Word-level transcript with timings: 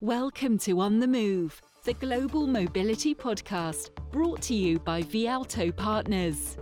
Welcome 0.00 0.58
to 0.58 0.80
On 0.80 0.98
the 0.98 1.06
Move, 1.06 1.62
the 1.84 1.94
global 1.94 2.48
mobility 2.48 3.14
podcast 3.14 3.90
brought 4.10 4.42
to 4.42 4.54
you 4.54 4.80
by 4.80 5.02
Vialto 5.02 5.74
Partners. 5.74 6.58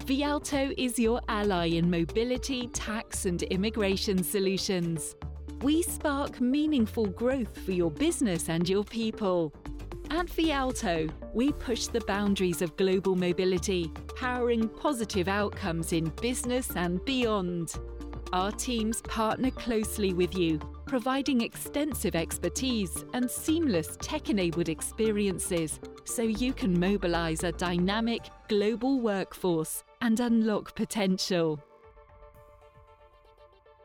Vialto 0.00 0.72
is 0.76 0.98
your 0.98 1.20
ally 1.28 1.70
in 1.70 1.90
mobility, 1.90 2.68
tax, 2.68 3.24
and 3.24 3.42
immigration 3.44 4.22
solutions. 4.22 5.16
We 5.62 5.82
spark 5.82 6.42
meaningful 6.42 7.06
growth 7.06 7.58
for 7.64 7.72
your 7.72 7.90
business 7.90 8.50
and 8.50 8.68
your 8.68 8.84
people. 8.84 9.52
At 10.10 10.26
Vialto, 10.26 11.10
we 11.32 11.52
push 11.52 11.86
the 11.86 12.02
boundaries 12.02 12.60
of 12.60 12.76
global 12.76 13.16
mobility, 13.16 13.90
powering 14.14 14.68
positive 14.68 15.26
outcomes 15.26 15.94
in 15.94 16.10
business 16.20 16.70
and 16.76 17.02
beyond. 17.06 17.74
Our 18.34 18.52
teams 18.52 19.00
partner 19.02 19.50
closely 19.50 20.12
with 20.12 20.36
you 20.36 20.60
providing 20.86 21.40
extensive 21.40 22.14
expertise 22.14 23.04
and 23.14 23.30
seamless 23.30 23.96
tech 24.00 24.28
enabled 24.28 24.68
experiences 24.68 25.80
so 26.04 26.22
you 26.22 26.52
can 26.52 26.78
mobilize 26.78 27.42
a 27.42 27.52
dynamic 27.52 28.22
global 28.48 29.00
workforce 29.00 29.82
and 30.02 30.20
unlock 30.20 30.74
potential. 30.74 31.58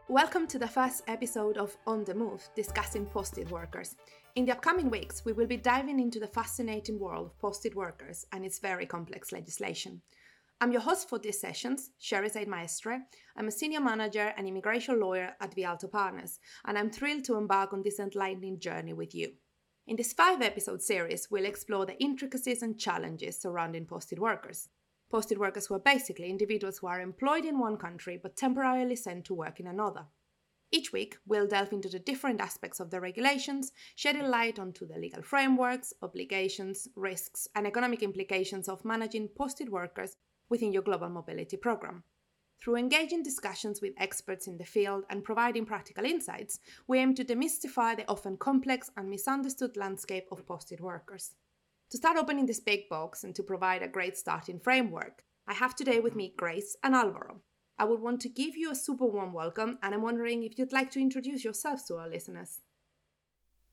Welcome 0.09 0.47
to 0.47 0.59
the 0.59 0.67
first 0.67 1.03
episode 1.07 1.57
of 1.57 1.77
On 1.85 2.03
the 2.03 2.15
Move 2.15 2.47
discussing 2.55 3.05
posted 3.05 3.49
workers. 3.51 3.95
In 4.35 4.45
the 4.45 4.51
upcoming 4.51 4.89
weeks, 4.89 5.23
we 5.23 5.33
will 5.33 5.47
be 5.47 5.57
diving 5.57 5.99
into 5.99 6.19
the 6.19 6.27
fascinating 6.27 6.99
world 6.99 7.27
of 7.27 7.39
posted 7.39 7.75
workers 7.75 8.25
and 8.31 8.45
its 8.45 8.59
very 8.59 8.85
complex 8.85 9.31
legislation. 9.31 10.01
I'm 10.61 10.73
your 10.73 10.81
host 10.81 11.07
for 11.07 11.17
these 11.17 11.39
sessions, 11.39 11.91
Scherezade 12.01 12.45
Maestre. 12.45 12.99
I'm 13.37 13.47
a 13.47 13.51
senior 13.51 13.79
manager 13.79 14.33
and 14.35 14.45
immigration 14.45 14.99
lawyer 14.99 15.33
at 15.39 15.55
Vialto 15.55 15.89
Partners, 15.89 16.37
and 16.65 16.77
I'm 16.77 16.89
thrilled 16.89 17.23
to 17.25 17.37
embark 17.37 17.71
on 17.71 17.81
this 17.81 17.97
enlightening 17.97 18.59
journey 18.59 18.91
with 18.91 19.15
you. 19.15 19.31
In 19.87 19.95
this 19.95 20.11
five 20.11 20.41
episode 20.41 20.81
series, 20.81 21.29
we'll 21.31 21.45
explore 21.45 21.85
the 21.85 21.97
intricacies 22.03 22.61
and 22.61 22.77
challenges 22.77 23.39
surrounding 23.39 23.85
posted 23.85 24.19
workers. 24.19 24.67
Posted 25.09 25.37
workers 25.37 25.67
who 25.67 25.75
are 25.75 25.79
basically 25.79 26.29
individuals 26.29 26.79
who 26.79 26.87
are 26.87 26.99
employed 26.99 27.45
in 27.45 27.57
one 27.57 27.77
country 27.77 28.19
but 28.21 28.35
temporarily 28.35 28.97
sent 28.97 29.23
to 29.25 29.33
work 29.33 29.61
in 29.61 29.67
another. 29.67 30.07
Each 30.73 30.91
week, 30.91 31.15
we'll 31.25 31.47
delve 31.47 31.71
into 31.71 31.87
the 31.87 31.99
different 31.99 32.41
aspects 32.41 32.81
of 32.81 32.91
the 32.91 32.99
regulations, 32.99 33.71
shedding 33.95 34.27
light 34.27 34.59
onto 34.59 34.85
the 34.85 34.99
legal 34.99 35.21
frameworks, 35.23 35.93
obligations, 36.01 36.89
risks, 36.97 37.47
and 37.55 37.65
economic 37.65 38.03
implications 38.03 38.67
of 38.67 38.83
managing 38.83 39.29
posted 39.29 39.69
workers 39.69 40.17
within 40.49 40.71
your 40.73 40.81
global 40.81 41.09
mobility 41.09 41.57
program. 41.57 42.03
Through 42.61 42.75
engaging 42.75 43.23
discussions 43.23 43.81
with 43.81 43.93
experts 43.97 44.47
in 44.47 44.57
the 44.57 44.65
field 44.65 45.05
and 45.09 45.23
providing 45.23 45.65
practical 45.65 46.03
insights, 46.03 46.59
we 46.87 46.99
aim 46.99 47.15
to 47.15 47.23
demystify 47.23 47.95
the 47.95 48.09
often 48.09 48.35
complex 48.35 48.91
and 48.97 49.09
misunderstood 49.09 49.77
landscape 49.77 50.27
of 50.31 50.45
posted 50.45 50.81
workers. 50.81 51.35
To 51.91 51.97
start 51.97 52.17
opening 52.17 52.45
this 52.45 52.59
big 52.59 52.89
box 52.89 53.23
and 53.23 53.33
to 53.35 53.43
provide 53.43 53.81
a 53.81 53.87
great 53.87 54.17
starting 54.17 54.59
framework, 54.59 55.23
I 55.47 55.53
have 55.53 55.75
today 55.75 55.99
with 55.99 56.15
me 56.15 56.33
Grace 56.35 56.75
and 56.83 56.93
Alvaro. 56.93 57.41
I 57.79 57.85
would 57.85 58.01
want 58.01 58.19
to 58.21 58.29
give 58.29 58.57
you 58.57 58.71
a 58.71 58.75
super 58.75 59.05
warm 59.05 59.31
welcome, 59.31 59.79
and 59.81 59.95
I'm 59.95 60.01
wondering 60.01 60.43
if 60.43 60.59
you'd 60.59 60.73
like 60.73 60.91
to 60.91 60.99
introduce 60.99 61.45
yourselves 61.45 61.85
to 61.85 61.95
our 61.95 62.09
listeners. 62.09 62.59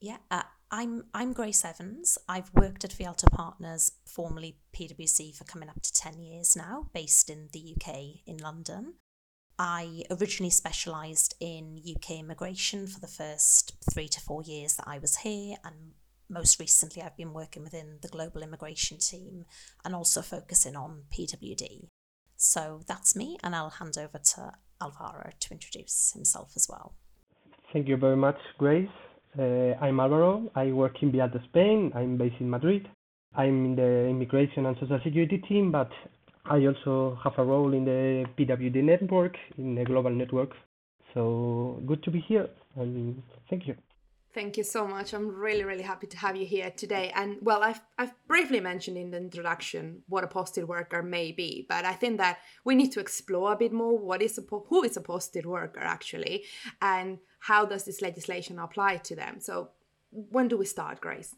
Yeah, 0.00 0.18
uh, 0.30 0.42
I'm 0.70 1.04
I'm 1.14 1.32
Grace 1.32 1.64
Evans. 1.64 2.18
I've 2.28 2.52
worked 2.52 2.84
at 2.84 2.90
Vialto 2.90 3.30
Partners, 3.30 3.92
formerly 4.04 4.58
PwC, 4.74 5.34
for 5.34 5.44
coming 5.44 5.68
up 5.68 5.80
to 5.82 5.92
10 5.92 6.18
years 6.18 6.56
now, 6.56 6.90
based 6.92 7.30
in 7.30 7.48
the 7.52 7.74
UK 7.76 8.26
in 8.26 8.38
London. 8.38 8.94
I 9.58 10.02
originally 10.10 10.50
specialised 10.50 11.34
in 11.40 11.80
UK 11.88 12.18
immigration 12.18 12.86
for 12.86 13.00
the 13.00 13.06
first 13.06 13.76
three 13.92 14.08
to 14.08 14.20
four 14.20 14.42
years 14.42 14.74
that 14.74 14.88
I 14.88 14.98
was 14.98 15.18
here, 15.18 15.56
and 15.64 15.92
most 16.28 16.58
recently 16.58 17.00
I've 17.00 17.16
been 17.16 17.32
working 17.32 17.62
within 17.62 17.98
the 18.02 18.08
global 18.08 18.42
immigration 18.42 18.98
team 18.98 19.44
and 19.84 19.94
also 19.94 20.20
focusing 20.20 20.74
on 20.74 21.04
PWD. 21.16 21.88
So 22.36 22.82
that's 22.88 23.14
me, 23.14 23.38
and 23.42 23.54
I'll 23.54 23.70
hand 23.70 23.96
over 23.96 24.18
to 24.34 24.52
Alvaro 24.82 25.30
to 25.38 25.52
introduce 25.52 26.10
himself 26.12 26.52
as 26.56 26.66
well. 26.68 26.96
Thank 27.72 27.88
you 27.88 27.96
very 27.96 28.16
much, 28.16 28.38
Grace. 28.58 28.88
Uh, 29.38 29.74
I'm 29.82 30.00
Alvaro. 30.00 30.50
I 30.54 30.72
work 30.72 31.02
in 31.02 31.12
Vialto 31.12 31.42
Spain. 31.48 31.92
I'm 31.94 32.16
based 32.16 32.36
in 32.40 32.48
Madrid. 32.48 32.88
I'm 33.34 33.66
in 33.66 33.76
the 33.76 34.06
immigration 34.08 34.64
and 34.64 34.76
social 34.80 34.98
security 35.04 35.38
team, 35.46 35.70
but 35.70 35.90
I 36.46 36.64
also 36.64 37.18
have 37.22 37.34
a 37.36 37.44
role 37.44 37.74
in 37.74 37.84
the 37.84 38.24
PWD 38.38 38.82
network, 38.82 39.36
in 39.58 39.74
the 39.74 39.84
global 39.84 40.10
network. 40.10 40.52
So 41.12 41.82
good 41.86 42.02
to 42.04 42.10
be 42.10 42.20
here, 42.20 42.48
and 42.76 43.22
thank 43.50 43.66
you. 43.66 43.74
Thank 44.36 44.58
you 44.58 44.64
so 44.64 44.86
much. 44.86 45.14
I'm 45.14 45.28
really, 45.28 45.64
really 45.64 45.82
happy 45.82 46.06
to 46.08 46.18
have 46.18 46.36
you 46.36 46.44
here 46.44 46.70
today. 46.70 47.10
And 47.14 47.38
well, 47.40 47.62
I've, 47.62 47.80
I've 47.96 48.12
briefly 48.28 48.60
mentioned 48.60 48.98
in 48.98 49.10
the 49.10 49.16
introduction 49.16 50.02
what 50.08 50.24
a 50.24 50.26
posted 50.26 50.68
worker 50.68 51.02
may 51.02 51.32
be, 51.32 51.64
but 51.66 51.86
I 51.86 51.94
think 51.94 52.18
that 52.18 52.40
we 52.62 52.74
need 52.74 52.92
to 52.92 53.00
explore 53.00 53.54
a 53.54 53.56
bit 53.56 53.72
more 53.72 53.98
what 53.98 54.20
is 54.20 54.36
a, 54.36 54.42
who 54.42 54.82
is 54.84 54.94
a 54.98 55.00
posted 55.00 55.46
worker 55.46 55.80
actually, 55.80 56.44
and 56.82 57.16
how 57.40 57.64
does 57.64 57.86
this 57.86 58.02
legislation 58.02 58.58
apply 58.58 58.98
to 58.98 59.16
them. 59.16 59.40
So, 59.40 59.70
when 60.10 60.48
do 60.48 60.58
we 60.58 60.66
start, 60.66 61.00
Grace? 61.00 61.34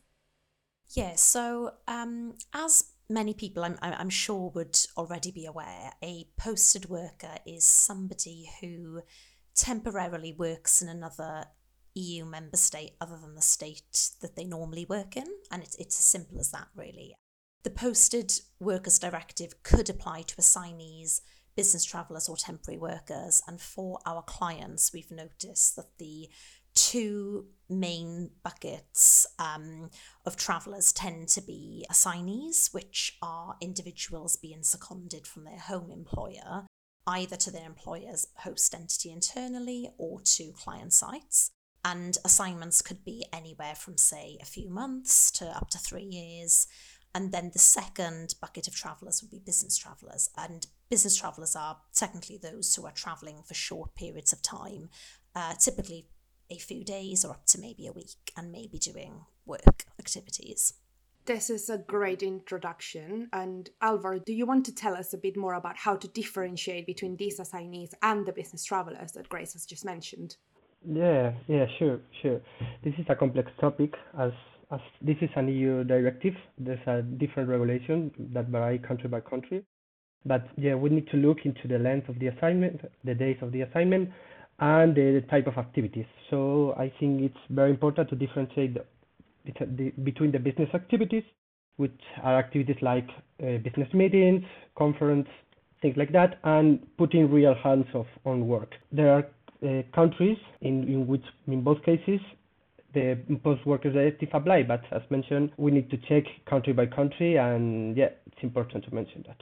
Yeah, 0.91 1.15
so 1.15 1.75
um, 1.87 2.35
as 2.53 2.83
many 3.09 3.33
people 3.33 3.63
I'm, 3.63 3.79
I'm 3.81 4.11
sure 4.11 4.51
would 4.57 4.77
already 4.97 5.31
be 5.31 5.47
aware, 5.47 5.93
a 6.03 6.27
posted 6.37 6.89
worker 6.89 7.37
is 7.47 7.65
somebody 7.65 8.51
who 8.61 9.03
temporarily 9.55 10.33
works 10.33 10.83
in 10.83 10.89
another 10.89 11.45
EU 11.99 12.25
member 12.25 12.57
state 12.57 12.93
other 13.01 13.17
than 13.17 13.35
the 13.35 13.43
state 13.43 14.11
that 14.21 14.37
they 14.37 14.45
normally 14.45 14.87
work 14.89 15.17
in. 15.17 15.27
And 15.51 15.63
it's, 15.63 15.77
it's 15.77 15.99
as 15.99 16.05
simple 16.05 16.39
as 16.39 16.51
that, 16.53 16.69
really. 16.75 17.15
The 17.65 17.71
Posted 17.71 18.33
Workers 18.61 18.99
Directive 18.99 19.63
could 19.63 19.91
apply 19.91 20.23
to 20.23 20.35
assignees, 20.39 21.23
business 21.57 21.85
travellers, 21.85 22.29
or 22.29 22.37
temporary 22.37 22.79
workers. 22.79 23.43
And 23.47 23.61
for 23.61 23.99
our 24.07 24.23
clients, 24.23 24.93
we've 24.93 25.11
noticed 25.11 25.77
that 25.77 25.99
the 25.99 26.29
two 26.75 27.47
main 27.69 28.31
buckets 28.45 29.27
um, 29.39 29.91
of 30.25 30.37
travellers 30.37 30.93
tend 30.93 31.29
to 31.29 31.43
be 31.43 31.85
assignees, 31.91 32.69
which 32.73 33.19
are 33.21 33.57
individuals 33.61 34.37
being 34.37 34.63
seconded 34.63 35.27
from 35.27 35.45
their 35.45 35.59
home 35.59 35.91
employer, 35.91 36.67
either 37.07 37.37
to 37.37 37.51
their 37.51 37.67
employer's 37.67 38.29
host 38.39 38.75
entity 38.75 39.11
internally 39.11 39.91
or 39.99 40.21
to 40.21 40.53
client 40.53 40.93
sites. 40.93 41.51
And 41.85 42.19
assignments 42.25 42.83
could 42.83 43.05
be 43.05 43.25
anywhere 43.33 43.75
from, 43.75 43.97
say, 43.97 44.39
a 44.41 44.45
few 44.45 44.69
months 44.69 45.31
to 45.33 45.47
up 45.47 45.71
to 45.71 45.79
three 45.79 46.05
years. 46.05 46.67
And 47.15 47.33
then 47.33 47.51
the 47.53 47.59
second 47.59 48.35
bucket 48.41 48.69
of 48.69 48.75
travellers 48.75 49.23
would 49.23 49.31
be 49.31 49.39
business 49.39 49.77
travellers. 49.77 50.29
And 50.37 50.67
business 50.91 51.17
travellers 51.17 51.57
are 51.57 51.79
technically 51.95 52.39
those 52.39 52.75
who 52.75 52.85
are 52.87 52.93
travelling 52.93 53.43
for 53.47 53.55
short 53.55 53.95
periods 53.95 54.33
of 54.33 54.43
time, 54.43 54.91
uh, 55.35 55.55
typically 55.55 56.07
a 56.51 56.59
few 56.59 56.85
days 56.85 57.25
or 57.25 57.33
up 57.33 57.47
to 57.47 57.61
maybe 57.61 57.87
a 57.87 57.93
week, 57.93 58.33
and 58.37 58.53
maybe 58.53 58.79
doing 58.79 59.25
work 59.47 59.85
activities. 59.99 60.75
This 61.25 61.51
is 61.51 61.69
a 61.69 61.77
great 61.77 62.23
introduction. 62.23 63.29
And 63.35 63.69
Alvaro, 63.83 64.19
do 64.19 64.33
you 64.33 64.47
want 64.47 64.65
to 64.65 64.75
tell 64.75 64.95
us 64.95 65.13
a 65.13 65.19
bit 65.19 65.37
more 65.37 65.55
about 65.55 65.77
how 65.77 65.95
to 65.97 66.09
differentiate 66.09 66.87
between 66.87 67.17
these 67.17 67.39
assignees 67.39 67.95
and 68.03 68.25
the 68.25 68.33
business 68.33 68.65
travellers 68.65 69.13
that 69.13 69.29
Grace 69.29 69.53
has 69.53 69.67
just 69.67 69.85
mentioned? 69.85 70.37
Yeah, 70.87 71.33
yeah, 71.49 71.67
sure, 71.79 72.01
sure. 72.23 72.41
This 72.85 72.95
is 72.99 73.07
a 73.09 73.15
complex 73.17 73.51
topic 73.61 73.95
as 74.19 74.33
as 74.71 74.81
this 75.01 75.17
is 75.23 75.31
an 75.35 75.49
EU 75.49 75.83
directive. 75.85 76.35
There's 76.59 76.87
a 76.87 77.01
different 77.03 77.49
regulation 77.49 78.11
that 78.35 78.49
vary 78.49 78.79
country 78.79 79.09
by 79.09 79.21
country. 79.21 79.65
But 80.27 80.47
yeah, 80.59 80.75
we 80.75 80.91
need 80.91 81.09
to 81.09 81.17
look 81.17 81.39
into 81.45 81.67
the 81.69 81.79
length 81.79 82.09
of 82.09 82.19
the 82.19 82.27
assignment, 82.29 82.81
the 83.05 83.15
days 83.15 83.39
of 83.41 83.51
the 83.53 83.63
assignment, 83.63 84.11
and 84.59 84.95
the 84.95 85.25
type 85.31 85.47
of 85.47 85.57
activities. 85.57 86.05
So 86.29 86.75
I 86.77 86.93
think 87.01 87.23
it's 87.23 87.39
very 87.49 87.71
important 87.71 88.11
to 88.11 88.17
differentiate 88.17 88.75
the, 88.75 88.85
the, 89.67 89.91
between 90.03 90.33
the 90.33 90.39
business 90.39 90.69
activities, 90.75 91.23
which 91.77 91.99
are 92.23 92.39
activities 92.39 92.77
like 92.83 93.09
uh, 93.43 93.57
business 93.59 93.89
meetings, 93.95 94.45
conference, 94.77 95.29
things 95.81 95.97
like 95.97 96.13
that, 96.13 96.41
and 96.45 96.81
putting 96.99 97.31
real 97.31 97.55
hands 97.55 97.87
of 97.95 98.07
on 98.27 98.47
work. 98.47 98.73
There 98.93 99.13
are 99.15 99.27
countries 99.95 100.39
in, 100.61 100.85
in 100.85 101.07
which, 101.07 101.25
in 101.47 101.63
both 101.63 101.83
cases, 101.83 102.21
the 102.95 103.19
Post 103.45 103.67
Workers 103.67 103.95
Directive 103.95 104.31
apply. 104.33 104.63
But 104.63 104.83
as 104.91 105.03
mentioned, 105.11 105.53
we 105.57 105.71
need 105.71 105.91
to 105.91 105.97
check 106.09 106.25
country 106.49 106.73
by 106.73 106.87
country, 106.87 107.37
and 107.37 107.97
yeah, 107.97 108.11
it's 108.27 108.43
important 108.43 108.85
to 108.85 108.95
mention 108.95 109.25
that. 109.27 109.41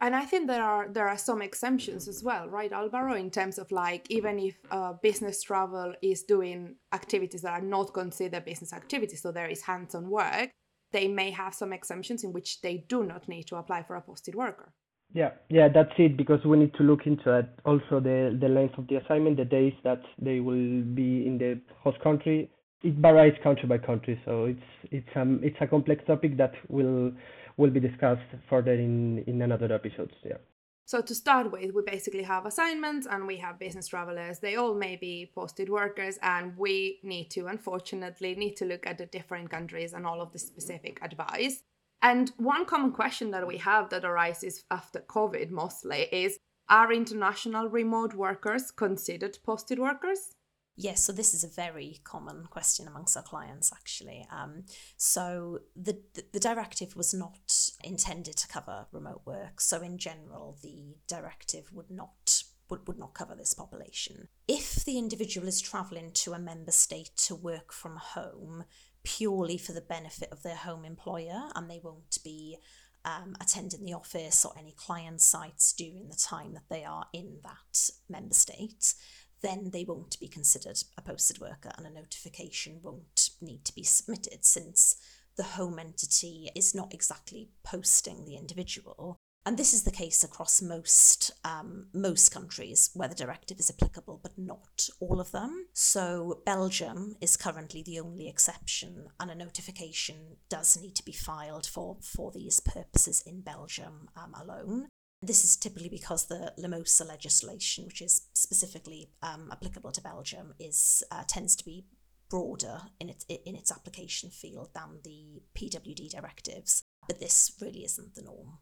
And 0.00 0.14
I 0.14 0.24
think 0.24 0.46
there 0.46 0.62
are 0.62 0.88
there 0.88 1.08
are 1.08 1.18
some 1.18 1.42
exemptions 1.42 2.06
as 2.06 2.22
well, 2.22 2.48
right, 2.48 2.72
Alvaro? 2.72 3.14
In 3.14 3.30
terms 3.30 3.58
of 3.58 3.70
like 3.72 4.06
even 4.10 4.38
if 4.38 4.56
uh, 4.70 4.92
business 5.02 5.42
travel 5.42 5.92
is 6.02 6.22
doing 6.22 6.76
activities 6.92 7.42
that 7.42 7.52
are 7.52 7.60
not 7.60 7.92
considered 7.92 8.44
business 8.44 8.72
activities, 8.72 9.22
so 9.22 9.32
there 9.32 9.48
is 9.48 9.62
hands-on 9.62 10.08
work, 10.08 10.50
they 10.92 11.08
may 11.08 11.32
have 11.32 11.52
some 11.52 11.72
exemptions 11.72 12.22
in 12.22 12.32
which 12.32 12.60
they 12.60 12.84
do 12.88 13.02
not 13.02 13.28
need 13.28 13.44
to 13.48 13.56
apply 13.56 13.82
for 13.82 13.96
a 13.96 14.00
posted 14.00 14.36
worker. 14.36 14.72
Yeah, 15.14 15.30
yeah, 15.48 15.68
that's 15.68 15.92
it. 15.98 16.16
Because 16.16 16.44
we 16.44 16.58
need 16.58 16.74
to 16.74 16.82
look 16.82 17.06
into 17.06 17.36
it. 17.38 17.48
Also, 17.64 17.98
the 18.00 18.36
the 18.40 18.48
length 18.48 18.78
of 18.78 18.86
the 18.88 18.96
assignment, 18.96 19.36
the 19.38 19.44
days 19.44 19.72
that 19.82 20.02
they 20.20 20.40
will 20.40 20.82
be 20.82 21.26
in 21.26 21.38
the 21.38 21.60
host 21.82 21.98
country. 22.00 22.50
it 22.82 22.94
varies 22.94 23.34
country 23.42 23.66
by 23.68 23.78
country, 23.78 24.20
so 24.24 24.44
it's 24.44 24.70
it's 24.90 25.08
um 25.16 25.40
it's 25.42 25.56
a 25.60 25.66
complex 25.66 26.02
topic 26.06 26.36
that 26.36 26.52
will 26.68 27.12
will 27.56 27.70
be 27.70 27.80
discussed 27.80 28.30
further 28.48 28.72
in 28.72 29.24
in 29.26 29.42
another 29.42 29.72
episodes. 29.72 30.14
Yeah. 30.24 30.38
So 30.84 31.02
to 31.02 31.14
start 31.14 31.52
with, 31.52 31.74
we 31.74 31.82
basically 31.82 32.22
have 32.22 32.46
assignments 32.46 33.06
and 33.06 33.26
we 33.26 33.36
have 33.38 33.58
business 33.58 33.88
travelers. 33.88 34.38
They 34.38 34.56
all 34.56 34.74
may 34.74 34.96
be 34.96 35.30
posted 35.34 35.68
workers, 35.68 36.18
and 36.22 36.56
we 36.56 36.98
need 37.02 37.30
to, 37.32 37.46
unfortunately, 37.46 38.34
need 38.36 38.56
to 38.56 38.64
look 38.64 38.86
at 38.86 38.96
the 38.96 39.04
different 39.04 39.50
countries 39.50 39.92
and 39.92 40.06
all 40.06 40.22
of 40.22 40.32
the 40.32 40.38
specific 40.38 40.98
advice. 41.02 41.62
And 42.02 42.32
one 42.36 42.64
common 42.64 42.92
question 42.92 43.30
that 43.32 43.46
we 43.46 43.58
have 43.58 43.90
that 43.90 44.04
arises 44.04 44.64
after 44.70 45.00
COVID 45.00 45.50
mostly 45.50 46.08
is 46.12 46.38
are 46.68 46.92
international 46.92 47.68
remote 47.68 48.14
workers 48.14 48.70
considered 48.70 49.38
posted 49.44 49.78
workers? 49.78 50.34
Yes, 50.80 51.02
so 51.02 51.12
this 51.12 51.34
is 51.34 51.42
a 51.42 51.48
very 51.48 51.98
common 52.04 52.46
question 52.50 52.86
amongst 52.86 53.16
our 53.16 53.22
clients, 53.24 53.72
actually. 53.72 54.24
Um, 54.30 54.62
so 54.96 55.60
the, 55.74 55.98
the, 56.14 56.24
the 56.34 56.38
directive 56.38 56.94
was 56.94 57.12
not 57.12 57.70
intended 57.82 58.36
to 58.36 58.46
cover 58.46 58.86
remote 58.92 59.22
work. 59.24 59.60
So 59.60 59.80
in 59.80 59.98
general, 59.98 60.56
the 60.62 60.94
directive 61.08 61.72
would 61.72 61.90
not 61.90 62.44
would, 62.70 62.86
would 62.86 62.98
not 62.98 63.14
cover 63.14 63.34
this 63.34 63.54
population. 63.54 64.28
If 64.46 64.84
the 64.84 64.98
individual 64.98 65.48
is 65.48 65.60
travelling 65.60 66.12
to 66.12 66.34
a 66.34 66.38
member 66.38 66.70
state 66.70 67.10
to 67.16 67.34
work 67.34 67.72
from 67.72 67.96
home 67.96 68.64
purely 69.08 69.56
for 69.56 69.72
the 69.72 69.80
benefit 69.80 70.28
of 70.30 70.42
their 70.42 70.56
home 70.56 70.84
employer, 70.84 71.48
and 71.54 71.70
they 71.70 71.80
won't 71.82 72.18
be 72.22 72.58
um, 73.06 73.34
attending 73.40 73.84
the 73.84 73.94
office 73.94 74.44
or 74.44 74.52
any 74.58 74.74
client 74.76 75.22
sites 75.22 75.72
during 75.72 76.08
the 76.08 76.16
time 76.16 76.52
that 76.52 76.68
they 76.68 76.84
are 76.84 77.06
in 77.14 77.38
that 77.42 77.90
member 78.08 78.34
state, 78.34 78.94
then 79.40 79.70
they 79.72 79.84
won't 79.84 80.20
be 80.20 80.28
considered 80.28 80.82
a 80.98 81.02
posted 81.02 81.40
worker 81.40 81.70
and 81.78 81.86
a 81.86 81.90
notification 81.90 82.80
won't 82.82 83.30
need 83.40 83.64
to 83.64 83.74
be 83.74 83.84
submitted 83.84 84.44
since 84.44 84.96
the 85.36 85.42
home 85.44 85.78
entity 85.78 86.50
is 86.54 86.74
not 86.74 86.92
exactly 86.92 87.48
posting 87.64 88.26
the 88.26 88.36
individual. 88.36 89.16
And 89.46 89.56
this 89.56 89.72
is 89.72 89.84
the 89.84 89.90
case 89.90 90.22
across 90.22 90.60
most 90.60 91.30
um, 91.42 91.86
most 91.94 92.30
countries 92.30 92.90
where 92.92 93.08
the 93.08 93.14
directive 93.14 93.58
is 93.58 93.70
applicable, 93.70 94.20
but 94.22 94.36
not 94.36 94.88
all 95.00 95.20
of 95.20 95.32
them. 95.32 95.68
So 95.72 96.42
Belgium 96.44 97.16
is 97.22 97.36
currently 97.36 97.82
the 97.82 97.98
only 97.98 98.28
exception, 98.28 99.06
and 99.18 99.30
a 99.30 99.34
notification 99.34 100.36
does 100.50 100.78
need 100.80 100.94
to 100.96 101.04
be 101.04 101.12
filed 101.12 101.66
for 101.66 101.96
for 102.02 102.30
these 102.30 102.60
purposes 102.60 103.22
in 103.26 103.40
Belgium 103.40 104.08
um, 104.16 104.34
alone. 104.34 104.88
This 105.22 105.44
is 105.44 105.56
typically 105.56 105.88
because 105.88 106.26
the 106.26 106.52
LIMOSA 106.58 107.08
legislation, 107.08 107.86
which 107.86 108.02
is 108.02 108.28
specifically 108.34 109.10
um, 109.22 109.48
applicable 109.50 109.92
to 109.92 110.02
Belgium, 110.02 110.54
is 110.60 111.02
uh, 111.10 111.24
tends 111.26 111.56
to 111.56 111.64
be 111.64 111.86
broader 112.30 112.82
in 113.00 113.08
its 113.08 113.24
in 113.28 113.56
its 113.56 113.72
application 113.72 114.30
field 114.30 114.70
than 114.74 115.00
the 115.04 115.42
PWD 115.56 116.10
directives. 116.10 116.84
But 117.08 117.18
this 117.18 117.56
really 117.60 117.84
isn't 117.84 118.14
the 118.14 118.22
norm. 118.22 118.58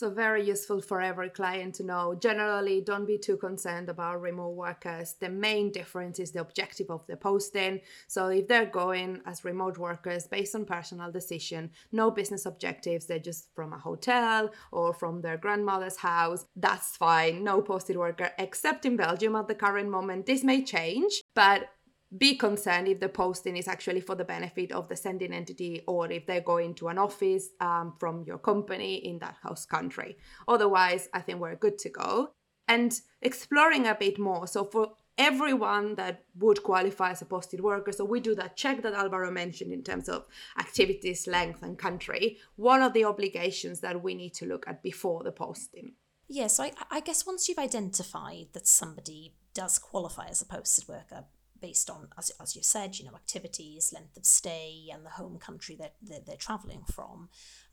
So 0.00 0.08
very 0.08 0.42
useful 0.42 0.80
for 0.80 1.02
every 1.02 1.28
client 1.28 1.74
to 1.74 1.82
know. 1.82 2.14
Generally, 2.14 2.84
don't 2.86 3.04
be 3.04 3.18
too 3.18 3.36
concerned 3.36 3.90
about 3.90 4.22
remote 4.22 4.54
workers. 4.54 5.16
The 5.20 5.28
main 5.28 5.70
difference 5.72 6.18
is 6.18 6.30
the 6.30 6.40
objective 6.40 6.88
of 6.88 7.06
the 7.06 7.18
posting. 7.18 7.82
So 8.06 8.28
if 8.28 8.48
they're 8.48 8.64
going 8.64 9.20
as 9.26 9.44
remote 9.44 9.76
workers 9.76 10.26
based 10.26 10.54
on 10.54 10.64
personal 10.64 11.12
decision, 11.12 11.72
no 11.92 12.10
business 12.10 12.46
objectives, 12.46 13.04
they're 13.04 13.18
just 13.18 13.54
from 13.54 13.74
a 13.74 13.78
hotel 13.78 14.50
or 14.72 14.94
from 14.94 15.20
their 15.20 15.36
grandmother's 15.36 15.98
house, 15.98 16.46
that's 16.56 16.96
fine. 16.96 17.44
No 17.44 17.60
posted 17.60 17.98
worker, 17.98 18.30
except 18.38 18.86
in 18.86 18.96
Belgium 18.96 19.36
at 19.36 19.48
the 19.48 19.54
current 19.54 19.90
moment. 19.90 20.24
This 20.24 20.42
may 20.42 20.62
change, 20.62 21.20
but 21.34 21.68
be 22.16 22.34
concerned 22.34 22.88
if 22.88 22.98
the 22.98 23.08
posting 23.08 23.56
is 23.56 23.68
actually 23.68 24.00
for 24.00 24.14
the 24.14 24.24
benefit 24.24 24.72
of 24.72 24.88
the 24.88 24.96
sending 24.96 25.32
entity 25.32 25.82
or 25.86 26.10
if 26.10 26.26
they're 26.26 26.40
going 26.40 26.74
to 26.74 26.88
an 26.88 26.98
office 26.98 27.50
um, 27.60 27.94
from 27.98 28.24
your 28.24 28.38
company 28.38 28.96
in 28.96 29.18
that 29.20 29.36
host 29.42 29.68
country. 29.68 30.16
Otherwise, 30.48 31.08
I 31.14 31.20
think 31.20 31.40
we're 31.40 31.54
good 31.54 31.78
to 31.78 31.88
go. 31.88 32.32
And 32.66 32.98
exploring 33.22 33.86
a 33.86 33.94
bit 33.94 34.18
more. 34.18 34.46
So, 34.46 34.64
for 34.64 34.92
everyone 35.18 35.96
that 35.96 36.24
would 36.38 36.62
qualify 36.62 37.10
as 37.10 37.20
a 37.20 37.24
posted 37.24 37.60
worker, 37.60 37.90
so 37.90 38.04
we 38.04 38.20
do 38.20 38.34
that 38.36 38.56
check 38.56 38.82
that 38.82 38.94
Alvaro 38.94 39.30
mentioned 39.32 39.72
in 39.72 39.82
terms 39.82 40.08
of 40.08 40.26
activities, 40.58 41.26
length, 41.26 41.62
and 41.62 41.76
country. 41.76 42.38
What 42.54 42.80
are 42.80 42.90
the 42.90 43.04
obligations 43.04 43.80
that 43.80 44.02
we 44.02 44.14
need 44.14 44.34
to 44.34 44.46
look 44.46 44.66
at 44.68 44.84
before 44.84 45.24
the 45.24 45.32
posting? 45.32 45.94
Yes, 46.28 46.38
yeah, 46.38 46.46
so 46.46 46.62
I, 46.64 46.98
I 46.98 47.00
guess 47.00 47.26
once 47.26 47.48
you've 47.48 47.58
identified 47.58 48.48
that 48.52 48.68
somebody 48.68 49.34
does 49.52 49.80
qualify 49.80 50.28
as 50.28 50.40
a 50.40 50.46
posted 50.46 50.88
worker, 50.88 51.24
based 51.60 51.90
on, 51.90 52.08
as, 52.18 52.30
as 52.40 52.56
you 52.56 52.62
said, 52.62 52.98
you 52.98 53.04
know, 53.04 53.14
activities, 53.14 53.92
length 53.92 54.16
of 54.16 54.24
stay, 54.24 54.86
and 54.92 55.04
the 55.04 55.10
home 55.10 55.38
country 55.38 55.76
that 55.76 55.94
they're, 56.02 56.20
they're 56.26 56.36
travelling 56.36 56.84
from, 56.92 57.28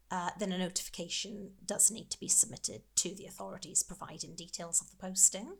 uh, 0.09 0.29
then 0.39 0.51
a 0.51 0.57
notification 0.57 1.51
does 1.65 1.91
need 1.91 2.09
to 2.09 2.19
be 2.19 2.27
submitted 2.27 2.81
to 2.95 3.13
the 3.15 3.25
authorities 3.25 3.83
providing 3.83 4.35
details 4.35 4.81
of 4.81 4.89
the 4.89 4.97
posting. 4.97 5.53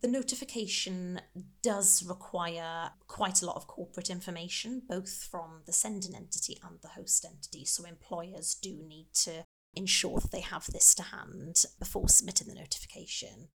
The 0.00 0.08
notification 0.08 1.20
does 1.62 2.04
require 2.06 2.90
quite 3.06 3.40
a 3.40 3.46
lot 3.46 3.56
of 3.56 3.66
corporate 3.66 4.10
information, 4.10 4.82
both 4.86 5.28
from 5.30 5.62
the 5.66 5.72
sending 5.72 6.14
entity 6.14 6.58
and 6.62 6.78
the 6.82 6.88
host 6.88 7.24
entity. 7.24 7.64
So 7.64 7.84
employers 7.84 8.54
do 8.54 8.82
need 8.86 9.06
to 9.22 9.44
ensure 9.74 10.20
that 10.20 10.30
they 10.30 10.40
have 10.40 10.66
this 10.66 10.94
to 10.96 11.04
hand 11.04 11.64
before 11.78 12.08
submitting 12.08 12.48
the 12.48 12.54
notification. 12.54 13.48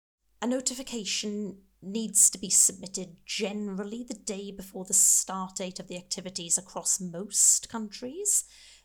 A 0.41 0.47
notification 0.47 1.57
needs 1.81 2.29
to 2.29 2.37
be 2.37 2.49
submitted 2.49 3.17
generally 3.25 4.03
the 4.03 4.13
day 4.13 4.51
before 4.51 4.85
the 4.85 4.93
start 4.93 5.55
date 5.55 5.79
of 5.79 5.87
the 5.87 5.97
activities 5.97 6.57
across 6.57 6.99
most 6.99 7.69
countries. 7.69 8.43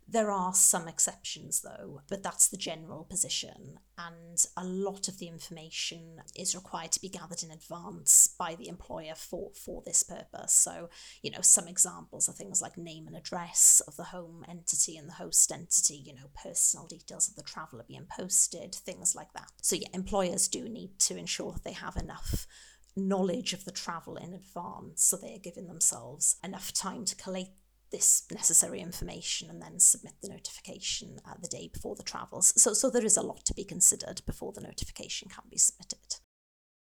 There 0.09 0.31
are 0.31 0.53
some 0.53 0.89
exceptions 0.89 1.63
though, 1.63 2.03
but 2.09 2.23
that's 2.23 2.49
the 2.49 2.57
general 2.57 3.05
position. 3.05 3.79
And 3.97 4.45
a 4.57 4.65
lot 4.65 5.09
of 5.09 5.19
the 5.19 5.29
information 5.29 6.21
is 6.35 6.55
required 6.55 6.93
to 6.93 7.01
be 7.01 7.09
gathered 7.09 7.43
in 7.43 7.51
advance 7.51 8.35
by 8.39 8.55
the 8.55 8.69
employer 8.69 9.15
for, 9.15 9.51
for 9.55 9.83
this 9.85 10.03
purpose. 10.03 10.53
So, 10.53 10.91
you 11.23 11.31
know, 11.31 11.41
some 11.41 11.69
examples 11.69 12.29
are 12.29 12.33
things 12.33 12.61
like 12.61 12.77
name 12.77 13.07
and 13.07 13.17
address 13.17 13.81
of 13.87 13.97
the 13.97 14.05
home 14.05 14.45
entity 14.49 14.97
and 14.97 15.09
the 15.09 15.15
host 15.15 15.51
entity, 15.53 15.97
you 15.97 16.15
know, 16.15 16.31
personal 16.43 16.87
details 16.87 17.29
of 17.29 17.37
the 17.37 17.43
traveller 17.43 17.85
being 17.87 18.07
posted, 18.11 18.75
things 18.75 19.15
like 19.15 19.33
that. 19.35 19.51
So, 19.63 19.77
yeah, 19.77 19.89
employers 19.95 20.49
do 20.49 20.69
need 20.69 20.99
to 21.01 21.17
ensure 21.17 21.53
that 21.53 21.65
they 21.65 21.73
have 21.73 21.97
enough 21.97 22.47
knowledge 22.95 23.53
of 23.53 23.65
the 23.65 23.71
travel 23.71 24.17
in 24.17 24.35
advance 24.35 25.03
so 25.03 25.17
they're 25.17 25.39
giving 25.39 25.67
themselves 25.67 26.37
enough 26.45 26.73
time 26.73 27.05
to 27.07 27.17
collate 27.17 27.49
this 27.93 28.25
necessary 28.33 28.81
information 28.81 29.51
and 29.51 29.63
then 29.63 29.79
submit 29.79 30.15
the 30.23 30.29
notification 30.29 31.21
uh, 31.27 31.35
the 31.41 31.49
day 31.49 31.71
before 31.73 31.95
the 31.95 32.03
travels. 32.03 32.53
So, 32.61 32.73
so 32.73 32.91
there 32.91 33.05
is 33.05 33.17
a 33.17 33.23
lot 33.23 33.45
to 33.45 33.55
be 33.55 33.65
considered 33.65 34.23
before 34.27 34.53
the 34.53 34.61
notification 34.61 35.29
can 35.29 35.45
be 35.51 35.59
submitted. 35.59 36.21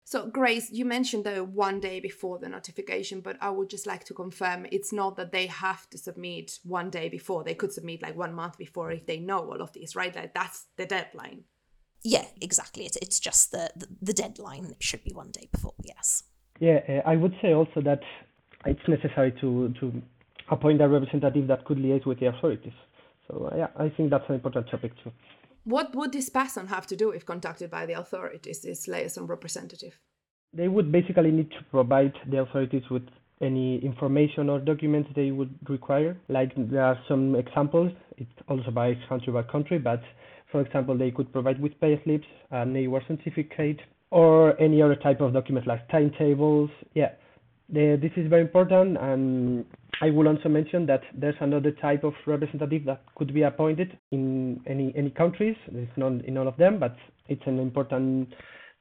So, 0.07 0.27
Grace, 0.27 0.71
you 0.71 0.85
mentioned 0.85 1.23
the 1.23 1.43
one 1.43 1.79
day 1.79 1.99
before 1.99 2.37
the 2.37 2.47
notification, 2.47 3.21
but 3.21 3.37
I 3.41 3.49
would 3.49 3.71
just 3.71 3.87
like 3.87 4.03
to 4.05 4.13
confirm 4.13 4.67
it's 4.71 4.93
not 4.93 5.17
that 5.17 5.31
they 5.31 5.47
have 5.47 5.89
to 5.89 5.97
submit 5.97 6.59
one 6.63 6.91
day 6.91 7.09
before. 7.09 7.43
They 7.43 7.55
could 7.55 7.73
submit 7.73 8.03
like 8.03 8.15
one 8.15 8.33
month 8.33 8.57
before 8.57 8.91
if 8.91 9.07
they 9.07 9.17
know 9.19 9.39
all 9.39 9.61
of 9.61 9.73
these, 9.73 9.95
right? 9.95 10.15
Like 10.15 10.33
that's 10.35 10.67
the 10.77 10.85
deadline. 10.85 11.45
Yeah, 12.03 12.25
exactly. 12.39 12.85
It's, 12.85 12.97
it's 12.97 13.19
just 13.19 13.51
the, 13.51 13.71
the, 13.75 13.87
the 13.99 14.13
deadline 14.13 14.75
should 14.79 15.03
be 15.03 15.11
one 15.11 15.31
day 15.31 15.49
before, 15.51 15.73
yes. 15.83 16.21
Yeah, 16.59 16.81
uh, 16.87 17.09
I 17.09 17.15
would 17.15 17.33
say 17.41 17.53
also 17.53 17.81
that 17.81 18.01
it's 18.67 18.87
necessary 18.87 19.31
to, 19.41 19.73
to 19.79 20.01
appoint 20.49 20.81
a 20.81 20.87
representative 20.87 21.47
that 21.47 21.65
could 21.65 21.77
liaise 21.77 22.05
with 22.05 22.19
the 22.19 22.27
authorities. 22.27 22.73
So, 23.27 23.49
uh, 23.51 23.57
yeah, 23.57 23.67
I 23.77 23.89
think 23.89 24.09
that's 24.09 24.27
an 24.29 24.35
important 24.35 24.69
topic 24.69 24.91
too. 25.03 25.11
What 25.63 25.95
would 25.95 26.11
this 26.11 26.29
person 26.29 26.67
have 26.67 26.85
to 26.87 26.95
do 26.95 27.09
if 27.09 27.25
contacted 27.25 27.71
by 27.71 27.85
the 27.85 27.93
authorities, 27.93 28.61
this 28.61 28.87
liaison 28.87 29.25
representative? 29.25 29.99
They 30.53 30.67
would 30.67 30.91
basically 30.91 31.31
need 31.31 31.49
to 31.51 31.63
provide 31.71 32.13
the 32.29 32.41
authorities 32.41 32.83
with 32.91 33.03
any 33.41 33.83
information 33.83 34.49
or 34.49 34.59
documents 34.59 35.09
they 35.15 35.31
would 35.31 35.53
require. 35.67 36.17
Like 36.29 36.51
there 36.55 36.83
are 36.83 36.99
some 37.07 37.35
examples, 37.35 37.91
it 38.17 38.27
also 38.47 38.71
varies 38.71 38.97
country 39.09 39.33
by 39.33 39.43
country, 39.43 39.79
but 39.79 40.01
for 40.51 40.61
example, 40.61 40.97
they 40.97 41.11
could 41.11 41.33
provide 41.33 41.59
with 41.59 41.77
pay 41.81 41.97
payslips, 41.97 42.25
a 42.51 42.57
A1 42.57 43.07
certificate, 43.07 43.79
or 44.11 44.59
any 44.61 44.81
other 44.81 44.95
type 44.95 45.19
of 45.19 45.33
document 45.33 45.67
like 45.67 45.87
timetables. 45.89 46.69
Yeah, 46.93 47.11
the, 47.69 47.97
this 48.01 48.11
is 48.15 48.29
very 48.29 48.41
important. 48.41 48.97
And 48.97 49.65
I 50.01 50.09
will 50.09 50.27
also 50.27 50.49
mention 50.49 50.85
that 50.87 51.01
there's 51.13 51.35
another 51.39 51.71
type 51.71 52.03
of 52.03 52.13
representative 52.25 52.85
that 52.85 53.01
could 53.15 53.33
be 53.33 53.43
appointed 53.43 53.97
in 54.11 54.61
any 54.67 54.93
any 54.95 55.09
countries. 55.09 55.55
It's 55.67 55.97
not 55.97 56.25
in 56.25 56.37
all 56.37 56.47
of 56.47 56.57
them, 56.57 56.79
but 56.79 56.95
it's 57.27 57.45
an 57.45 57.59
important 57.59 58.33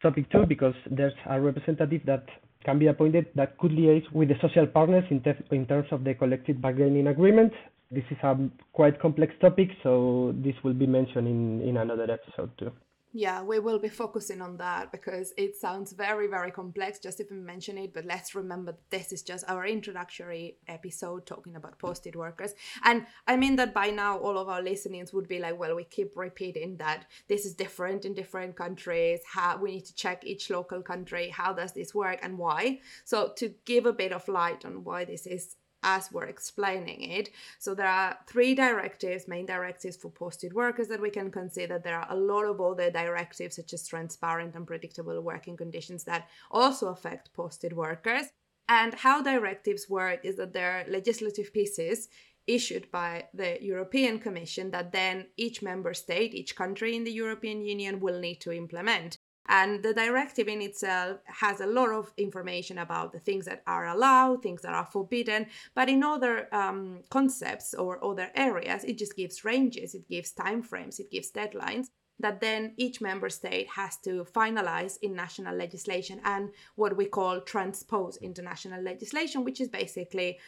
topic 0.02 0.30
too 0.30 0.44
because 0.46 0.74
there's 0.90 1.14
a 1.30 1.40
representative 1.40 2.02
that 2.06 2.24
can 2.64 2.78
be 2.78 2.86
appointed 2.88 3.26
that 3.34 3.56
could 3.58 3.70
liaise 3.72 4.10
with 4.12 4.28
the 4.28 4.34
social 4.40 4.66
partners 4.66 5.04
in, 5.10 5.20
te- 5.22 5.44
in 5.50 5.66
terms 5.66 5.86
of 5.90 6.02
the 6.02 6.14
collective 6.14 6.60
bargaining 6.60 7.08
agreement 7.08 7.52
this 7.94 8.04
is 8.10 8.16
a 8.22 8.36
quite 8.72 9.00
complex 9.00 9.32
topic, 9.40 9.68
so 9.82 10.34
this 10.38 10.54
will 10.64 10.74
be 10.74 10.86
mentioned 10.86 11.28
in, 11.28 11.60
in 11.60 11.76
another 11.76 12.10
episode 12.10 12.50
too. 12.58 12.72
Yeah, 13.16 13.44
we 13.44 13.60
will 13.60 13.78
be 13.78 13.88
focusing 13.88 14.42
on 14.42 14.56
that 14.56 14.90
because 14.90 15.32
it 15.38 15.54
sounds 15.54 15.92
very, 15.92 16.26
very 16.26 16.50
complex 16.50 16.98
just 16.98 17.20
even 17.20 17.46
mention 17.46 17.78
it. 17.78 17.94
But 17.94 18.06
let's 18.06 18.34
remember 18.34 18.76
this 18.90 19.12
is 19.12 19.22
just 19.22 19.44
our 19.46 19.64
introductory 19.64 20.56
episode 20.66 21.24
talking 21.24 21.54
about 21.54 21.78
posted 21.78 22.16
workers. 22.16 22.54
And 22.82 23.06
I 23.28 23.36
mean 23.36 23.54
that 23.54 23.72
by 23.72 23.90
now 23.90 24.18
all 24.18 24.36
of 24.36 24.48
our 24.48 24.60
listenings 24.60 25.12
would 25.12 25.28
be 25.28 25.38
like, 25.38 25.56
well, 25.56 25.76
we 25.76 25.84
keep 25.84 26.16
repeating 26.16 26.76
that 26.78 27.04
this 27.28 27.46
is 27.46 27.54
different 27.54 28.04
in 28.04 28.14
different 28.14 28.56
countries. 28.56 29.20
How 29.32 29.58
we 29.58 29.70
need 29.70 29.84
to 29.84 29.94
check 29.94 30.24
each 30.24 30.50
local 30.50 30.82
country. 30.82 31.28
How 31.28 31.52
does 31.52 31.72
this 31.72 31.94
work 31.94 32.18
and 32.20 32.36
why? 32.36 32.80
So 33.04 33.32
to 33.36 33.54
give 33.64 33.86
a 33.86 33.92
bit 33.92 34.12
of 34.12 34.26
light 34.26 34.64
on 34.64 34.82
why 34.82 35.04
this 35.04 35.28
is 35.28 35.54
as 35.84 36.10
we're 36.10 36.24
explaining 36.24 37.02
it. 37.02 37.30
So 37.60 37.74
there 37.74 37.86
are 37.86 38.18
three 38.26 38.54
directives, 38.54 39.28
main 39.28 39.46
directives 39.46 39.96
for 39.96 40.10
posted 40.10 40.52
workers 40.52 40.88
that 40.88 41.00
we 41.00 41.10
can 41.10 41.30
consider. 41.30 41.78
There 41.78 42.00
are 42.00 42.08
a 42.10 42.16
lot 42.16 42.46
of 42.46 42.60
other 42.60 42.90
directives, 42.90 43.56
such 43.56 43.72
as 43.72 43.86
transparent 43.86 44.56
and 44.56 44.66
predictable 44.66 45.20
working 45.20 45.56
conditions, 45.56 46.04
that 46.04 46.28
also 46.50 46.88
affect 46.88 47.32
posted 47.34 47.74
workers. 47.74 48.26
And 48.68 48.94
how 48.94 49.22
directives 49.22 49.88
work 49.88 50.24
is 50.24 50.36
that 50.36 50.54
they're 50.54 50.86
legislative 50.88 51.52
pieces 51.52 52.08
issued 52.46 52.90
by 52.90 53.24
the 53.32 53.62
European 53.62 54.18
Commission 54.18 54.70
that 54.70 54.92
then 54.92 55.26
each 55.36 55.62
member 55.62 55.94
state, 55.94 56.34
each 56.34 56.56
country 56.56 56.96
in 56.96 57.04
the 57.04 57.12
European 57.12 57.64
Union 57.64 58.00
will 58.00 58.18
need 58.18 58.40
to 58.40 58.52
implement. 58.52 59.18
And 59.46 59.82
the 59.82 59.92
directive 59.92 60.48
in 60.48 60.62
itself 60.62 61.18
has 61.26 61.60
a 61.60 61.66
lot 61.66 61.90
of 61.90 62.12
information 62.16 62.78
about 62.78 63.12
the 63.12 63.18
things 63.18 63.44
that 63.44 63.62
are 63.66 63.86
allowed, 63.86 64.42
things 64.42 64.62
that 64.62 64.74
are 64.74 64.86
forbidden. 64.86 65.46
But 65.74 65.88
in 65.88 66.02
other 66.02 66.48
um, 66.54 67.00
concepts 67.10 67.74
or 67.74 68.02
other 68.04 68.30
areas, 68.34 68.84
it 68.84 68.98
just 68.98 69.16
gives 69.16 69.44
ranges, 69.44 69.94
it 69.94 70.08
gives 70.08 70.32
timeframes, 70.32 70.98
it 70.98 71.10
gives 71.10 71.30
deadlines 71.30 71.88
that 72.20 72.40
then 72.40 72.74
each 72.76 73.00
member 73.00 73.28
state 73.28 73.68
has 73.68 73.96
to 73.98 74.24
finalize 74.24 74.98
in 75.02 75.14
national 75.14 75.56
legislation 75.56 76.20
and 76.24 76.50
what 76.76 76.96
we 76.96 77.06
call 77.06 77.40
transpose 77.40 78.16
international 78.18 78.80
legislation, 78.82 79.44
which 79.44 79.60
is 79.60 79.68
basically 79.68 80.38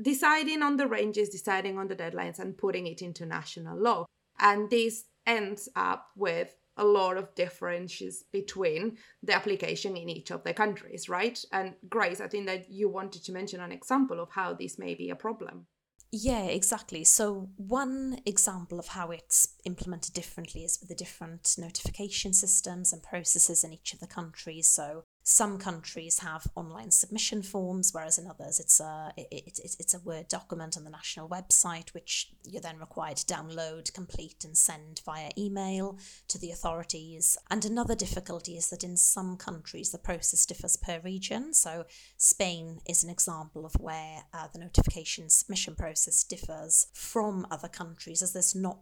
deciding 0.00 0.62
on 0.62 0.76
the 0.76 0.86
ranges, 0.86 1.28
deciding 1.28 1.78
on 1.78 1.88
the 1.88 1.96
deadlines, 1.96 2.38
and 2.38 2.56
putting 2.56 2.86
it 2.86 3.02
into 3.02 3.26
national 3.26 3.76
law. 3.76 4.04
And 4.38 4.70
this 4.70 5.04
ends 5.26 5.68
up 5.74 6.08
with 6.16 6.54
a 6.76 6.84
lot 6.84 7.16
of 7.16 7.34
differences 7.34 8.24
between 8.32 8.98
the 9.22 9.34
application 9.34 9.96
in 9.96 10.08
each 10.08 10.30
of 10.30 10.44
the 10.44 10.54
countries, 10.54 11.08
right? 11.08 11.42
And 11.52 11.74
Grace, 11.88 12.20
I 12.20 12.28
think 12.28 12.46
that 12.46 12.70
you 12.70 12.88
wanted 12.88 13.24
to 13.24 13.32
mention 13.32 13.60
an 13.60 13.72
example 13.72 14.20
of 14.20 14.30
how 14.30 14.54
this 14.54 14.78
may 14.78 14.94
be 14.94 15.10
a 15.10 15.16
problem. 15.16 15.66
Yeah, 16.12 16.44
exactly. 16.44 17.04
So, 17.04 17.50
one 17.56 18.20
example 18.24 18.78
of 18.78 18.88
how 18.88 19.10
it's 19.10 19.48
implemented 19.64 20.14
differently 20.14 20.64
is 20.64 20.78
with 20.80 20.88
the 20.88 20.94
different 20.94 21.56
notification 21.58 22.32
systems 22.32 22.92
and 22.92 23.02
processes 23.02 23.64
in 23.64 23.72
each 23.72 23.92
of 23.92 24.00
the 24.00 24.06
countries. 24.06 24.68
So, 24.68 25.04
some 25.28 25.58
countries 25.58 26.20
have 26.20 26.46
online 26.54 26.92
submission 26.92 27.42
forms, 27.42 27.90
whereas 27.92 28.16
in 28.16 28.28
others 28.28 28.60
it's 28.60 28.78
a 28.78 29.12
it, 29.16 29.26
it, 29.32 29.76
it's 29.80 29.92
a 29.92 29.98
Word 29.98 30.28
document 30.28 30.76
on 30.76 30.84
the 30.84 30.90
national 30.90 31.28
website, 31.28 31.92
which 31.94 32.30
you're 32.44 32.62
then 32.62 32.78
required 32.78 33.16
to 33.16 33.34
download, 33.34 33.92
complete, 33.92 34.44
and 34.44 34.56
send 34.56 35.00
via 35.04 35.30
email 35.36 35.98
to 36.28 36.38
the 36.38 36.52
authorities. 36.52 37.36
And 37.50 37.64
another 37.64 37.96
difficulty 37.96 38.56
is 38.56 38.68
that 38.70 38.84
in 38.84 38.96
some 38.96 39.36
countries 39.36 39.90
the 39.90 39.98
process 39.98 40.46
differs 40.46 40.76
per 40.76 41.00
region. 41.02 41.52
So 41.54 41.86
Spain 42.16 42.78
is 42.88 43.02
an 43.02 43.10
example 43.10 43.66
of 43.66 43.74
where 43.80 44.26
uh, 44.32 44.46
the 44.52 44.60
notification 44.60 45.28
submission 45.28 45.74
process 45.74 46.22
differs 46.22 46.86
from 46.94 47.48
other 47.50 47.68
countries, 47.68 48.22
as 48.22 48.32
there's 48.32 48.54
not 48.54 48.78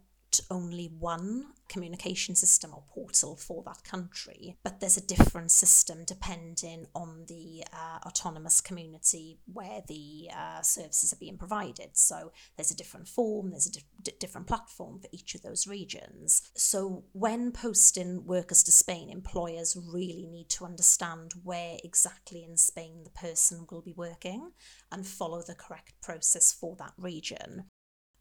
only 0.50 0.86
one 0.98 1.46
communication 1.68 2.34
system 2.34 2.72
or 2.74 2.82
portal 2.88 3.36
for 3.36 3.62
that 3.64 3.82
country, 3.84 4.56
but 4.62 4.80
there's 4.80 4.96
a 4.96 5.06
different 5.06 5.50
system 5.50 6.04
depending 6.06 6.86
on 6.94 7.24
the 7.26 7.64
uh, 7.72 7.98
autonomous 8.06 8.60
community 8.60 9.38
where 9.52 9.80
the 9.88 10.28
uh, 10.36 10.60
services 10.62 11.12
are 11.12 11.18
being 11.18 11.38
provided. 11.38 11.90
So 11.94 12.32
there's 12.56 12.70
a 12.70 12.76
different 12.76 13.08
form, 13.08 13.50
there's 13.50 13.66
a 13.66 13.72
di- 14.02 14.16
different 14.20 14.46
platform 14.46 15.00
for 15.00 15.08
each 15.12 15.34
of 15.34 15.42
those 15.42 15.66
regions. 15.66 16.42
So 16.54 17.04
when 17.12 17.50
posting 17.50 18.26
workers 18.26 18.62
to 18.64 18.72
Spain, 18.72 19.10
employers 19.10 19.76
really 19.76 20.26
need 20.26 20.50
to 20.50 20.64
understand 20.64 21.32
where 21.42 21.78
exactly 21.82 22.44
in 22.44 22.56
Spain 22.56 23.02
the 23.04 23.10
person 23.10 23.66
will 23.70 23.82
be 23.82 23.94
working 23.94 24.52
and 24.92 25.06
follow 25.06 25.42
the 25.42 25.54
correct 25.54 25.94
process 26.02 26.52
for 26.52 26.76
that 26.78 26.92
region. 26.98 27.64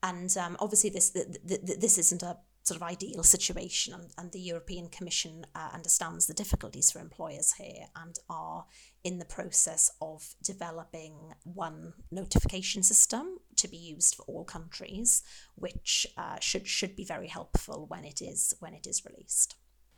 And 0.03 0.35
um, 0.37 0.57
obviously, 0.59 0.89
this 0.89 1.09
the, 1.11 1.39
the, 1.45 1.77
this 1.79 1.97
isn't 1.97 2.21
a 2.21 2.37
sort 2.63 2.75
of 2.77 2.83
ideal 2.83 3.23
situation, 3.23 3.93
and, 3.93 4.09
and 4.17 4.31
the 4.31 4.39
European 4.39 4.89
Commission 4.89 5.45
uh, 5.55 5.69
understands 5.73 6.27
the 6.27 6.33
difficulties 6.33 6.91
for 6.91 6.99
employers 6.99 7.53
here 7.53 7.87
and 7.95 8.19
are 8.29 8.65
in 9.03 9.19
the 9.19 9.25
process 9.25 9.91
of 10.01 10.35
developing 10.43 11.13
one 11.43 11.93
notification 12.11 12.83
system 12.83 13.37
to 13.55 13.67
be 13.67 13.77
used 13.77 14.15
for 14.15 14.23
all 14.23 14.43
countries, 14.43 15.23
which 15.55 16.05
uh, 16.17 16.37
should 16.41 16.67
should 16.67 16.95
be 16.95 17.05
very 17.05 17.27
helpful 17.27 17.85
when 17.87 18.03
it 18.03 18.21
is 18.21 18.53
when 18.59 18.73
it 18.73 18.85
is 18.85 19.05
released. 19.05 19.55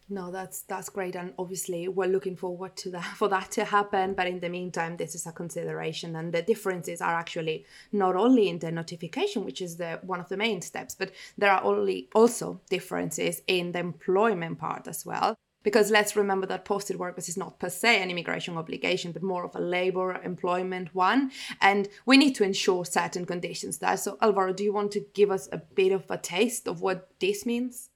No, 0.07 0.29
that's 0.29 0.61
that's 0.61 0.89
great, 0.89 1.15
and 1.15 1.33
obviously 1.39 1.87
we're 1.87 2.07
looking 2.07 2.35
forward 2.35 2.75
to 2.77 2.91
that 2.91 3.03
for 3.17 3.27
that 3.29 3.49
to 3.51 3.65
happen. 3.65 4.13
But 4.13 4.27
in 4.27 4.39
the 4.39 4.49
meantime, 4.49 4.97
this 4.97 5.15
is 5.15 5.25
a 5.25 5.31
consideration, 5.31 6.15
and 6.15 6.31
the 6.31 6.43
differences 6.43 7.01
are 7.01 7.15
actually 7.15 7.65
not 7.91 8.15
only 8.15 8.47
in 8.47 8.59
the 8.59 8.71
notification, 8.71 9.43
which 9.43 9.61
is 9.61 9.77
the 9.77 9.99
one 10.03 10.19
of 10.19 10.29
the 10.29 10.37
main 10.37 10.61
steps, 10.61 10.93
but 10.93 11.11
there 11.39 11.51
are 11.51 11.63
only 11.63 12.09
also 12.13 12.61
differences 12.69 13.41
in 13.47 13.71
the 13.71 13.79
employment 13.79 14.59
part 14.59 14.87
as 14.87 15.05
well. 15.05 15.35
Because 15.63 15.89
let's 15.89 16.15
remember 16.15 16.45
that 16.45 16.63
posted 16.63 16.97
workers 16.99 17.27
is 17.27 17.37
not 17.37 17.57
per 17.57 17.69
se 17.69 18.03
an 18.03 18.11
immigration 18.11 18.55
obligation, 18.55 19.11
but 19.11 19.23
more 19.23 19.43
of 19.43 19.55
a 19.55 19.59
labor 19.59 20.21
employment 20.21 20.93
one, 20.93 21.31
and 21.61 21.89
we 22.05 22.17
need 22.17 22.35
to 22.35 22.43
ensure 22.43 22.85
certain 22.85 23.25
conditions 23.25 23.79
there. 23.79 23.97
So, 23.97 24.19
Alvaro, 24.21 24.53
do 24.53 24.63
you 24.63 24.71
want 24.71 24.91
to 24.91 25.05
give 25.15 25.31
us 25.31 25.49
a 25.51 25.57
bit 25.57 25.91
of 25.91 26.03
a 26.11 26.19
taste 26.19 26.67
of 26.67 26.81
what 26.81 27.09
this 27.19 27.47
means? 27.47 27.89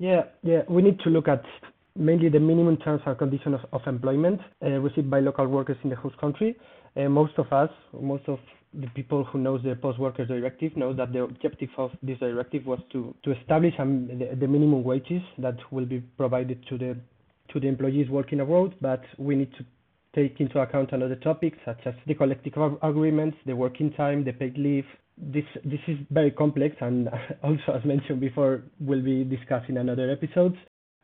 Yeah, 0.00 0.22
yeah. 0.42 0.62
We 0.66 0.80
need 0.80 0.98
to 1.00 1.10
look 1.10 1.28
at 1.28 1.44
mainly 1.94 2.30
the 2.30 2.40
minimum 2.40 2.78
terms 2.78 3.02
and 3.04 3.18
conditions 3.18 3.56
of, 3.56 3.80
of 3.80 3.86
employment 3.86 4.40
uh, 4.64 4.68
received 4.80 5.10
by 5.10 5.20
local 5.20 5.46
workers 5.46 5.76
in 5.84 5.90
the 5.90 5.96
host 5.96 6.16
country. 6.16 6.56
Uh, 6.96 7.10
most 7.10 7.34
of 7.36 7.52
us, 7.52 7.68
most 8.00 8.26
of 8.26 8.38
the 8.72 8.86
people 8.94 9.24
who 9.24 9.38
knows 9.38 9.60
the 9.62 9.74
post 9.74 9.98
workers 9.98 10.28
directive 10.28 10.74
know 10.74 10.94
that 10.94 11.12
the 11.12 11.20
objective 11.22 11.68
of 11.76 11.90
this 12.02 12.18
directive 12.18 12.64
was 12.64 12.78
to, 12.92 13.14
to 13.24 13.38
establish 13.38 13.74
um, 13.78 14.06
the, 14.06 14.34
the 14.36 14.48
minimum 14.48 14.82
wages 14.82 15.20
that 15.36 15.56
will 15.70 15.84
be 15.84 16.00
provided 16.16 16.64
to 16.68 16.78
the 16.78 16.96
to 17.52 17.58
the 17.58 17.66
employees 17.66 18.08
working 18.08 18.38
abroad, 18.38 18.72
but 18.80 19.02
we 19.18 19.34
need 19.34 19.52
to 19.54 19.64
take 20.14 20.40
into 20.40 20.60
account 20.60 20.92
another 20.92 21.16
topics 21.16 21.58
such 21.64 21.80
as 21.84 21.94
the 22.06 22.14
collective 22.14 22.52
agreements, 22.82 23.36
the 23.44 23.56
working 23.56 23.92
time, 23.92 24.24
the 24.24 24.32
paid 24.32 24.56
leave, 24.56 24.84
this 25.20 25.44
this 25.64 25.80
is 25.86 25.98
very 26.10 26.30
complex 26.30 26.76
and 26.80 27.08
also 27.42 27.72
as 27.74 27.84
mentioned 27.84 28.20
before 28.20 28.64
we'll 28.80 29.02
be 29.02 29.24
discussing 29.24 29.76
another 29.76 30.10
episodes. 30.10 30.56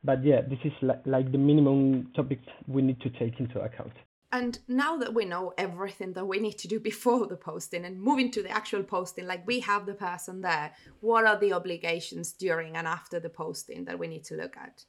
But 0.04 0.24
yeah 0.24 0.40
this 0.42 0.58
is 0.64 0.72
li- 0.82 1.02
like 1.04 1.32
the 1.32 1.38
minimum 1.38 2.12
topics 2.14 2.46
we 2.66 2.82
need 2.82 3.00
to 3.02 3.10
take 3.10 3.38
into 3.40 3.60
account. 3.60 3.92
And 4.32 4.58
now 4.66 4.96
that 4.98 5.14
we 5.14 5.24
know 5.24 5.54
everything 5.56 6.12
that 6.14 6.26
we 6.26 6.40
need 6.40 6.58
to 6.58 6.68
do 6.68 6.80
before 6.90 7.26
the 7.26 7.36
posting 7.36 7.84
and 7.84 8.00
moving 8.00 8.30
to 8.32 8.42
the 8.42 8.50
actual 8.50 8.82
posting 8.82 9.26
like 9.26 9.46
we 9.46 9.60
have 9.60 9.86
the 9.86 9.94
person 9.94 10.40
there 10.40 10.72
what 11.00 11.26
are 11.26 11.38
the 11.38 11.52
obligations 11.52 12.32
during 12.32 12.76
and 12.76 12.86
after 12.86 13.20
the 13.20 13.30
posting 13.30 13.84
that 13.84 13.98
we 13.98 14.08
need 14.08 14.24
to 14.24 14.34
look 14.34 14.56
at? 14.56 14.84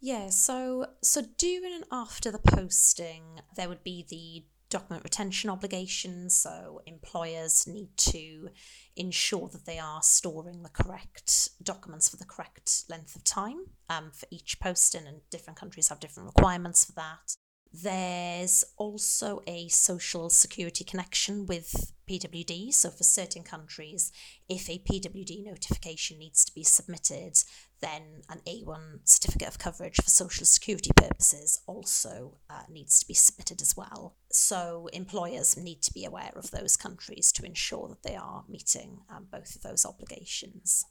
Yeah 0.00 0.30
so 0.30 0.86
so 1.02 1.22
during 1.38 1.74
and 1.74 1.84
after 1.92 2.30
the 2.30 2.38
posting 2.38 3.40
there 3.56 3.68
would 3.68 3.84
be 3.84 4.06
the 4.08 4.44
document 4.74 5.04
retention 5.04 5.50
obligations. 5.50 6.34
So 6.34 6.80
employers 6.84 7.64
need 7.64 7.96
to 7.96 8.48
ensure 8.96 9.48
that 9.50 9.66
they 9.66 9.78
are 9.78 10.02
storing 10.02 10.64
the 10.64 10.68
correct 10.68 11.50
documents 11.62 12.08
for 12.08 12.16
the 12.16 12.24
correct 12.24 12.82
length 12.90 13.14
of 13.14 13.22
time 13.22 13.66
um, 13.88 14.10
for 14.12 14.26
each 14.32 14.58
posting, 14.58 15.06
and 15.06 15.20
different 15.30 15.60
countries 15.60 15.88
have 15.88 16.00
different 16.00 16.26
requirements 16.26 16.84
for 16.84 16.92
that. 16.92 17.36
There's 17.72 18.64
also 18.76 19.42
a 19.46 19.68
social 19.68 20.28
security 20.28 20.84
connection 20.84 21.46
with 21.46 21.92
PWD. 22.08 22.72
So, 22.72 22.90
for 22.90 23.04
certain 23.04 23.42
countries, 23.42 24.12
if 24.48 24.68
a 24.68 24.78
PWD 24.78 25.44
notification 25.44 26.18
needs 26.18 26.44
to 26.44 26.52
be 26.52 26.64
submitted, 26.64 27.36
then 27.84 28.22
an 28.30 28.40
A1 28.46 29.00
certificate 29.04 29.48
of 29.48 29.58
coverage 29.58 29.96
for 29.96 30.10
social 30.10 30.46
security 30.46 30.90
purposes 30.96 31.62
also 31.66 32.38
uh, 32.48 32.62
needs 32.70 32.98
to 33.00 33.06
be 33.06 33.14
submitted 33.14 33.60
as 33.60 33.76
well. 33.76 34.16
So, 34.30 34.88
employers 34.92 35.56
need 35.56 35.82
to 35.82 35.92
be 35.92 36.04
aware 36.04 36.32
of 36.34 36.50
those 36.50 36.76
countries 36.76 37.30
to 37.32 37.44
ensure 37.44 37.88
that 37.88 38.02
they 38.02 38.16
are 38.16 38.44
meeting 38.48 39.00
um, 39.10 39.26
both 39.30 39.54
of 39.54 39.62
those 39.62 39.84
obligations. 39.84 40.86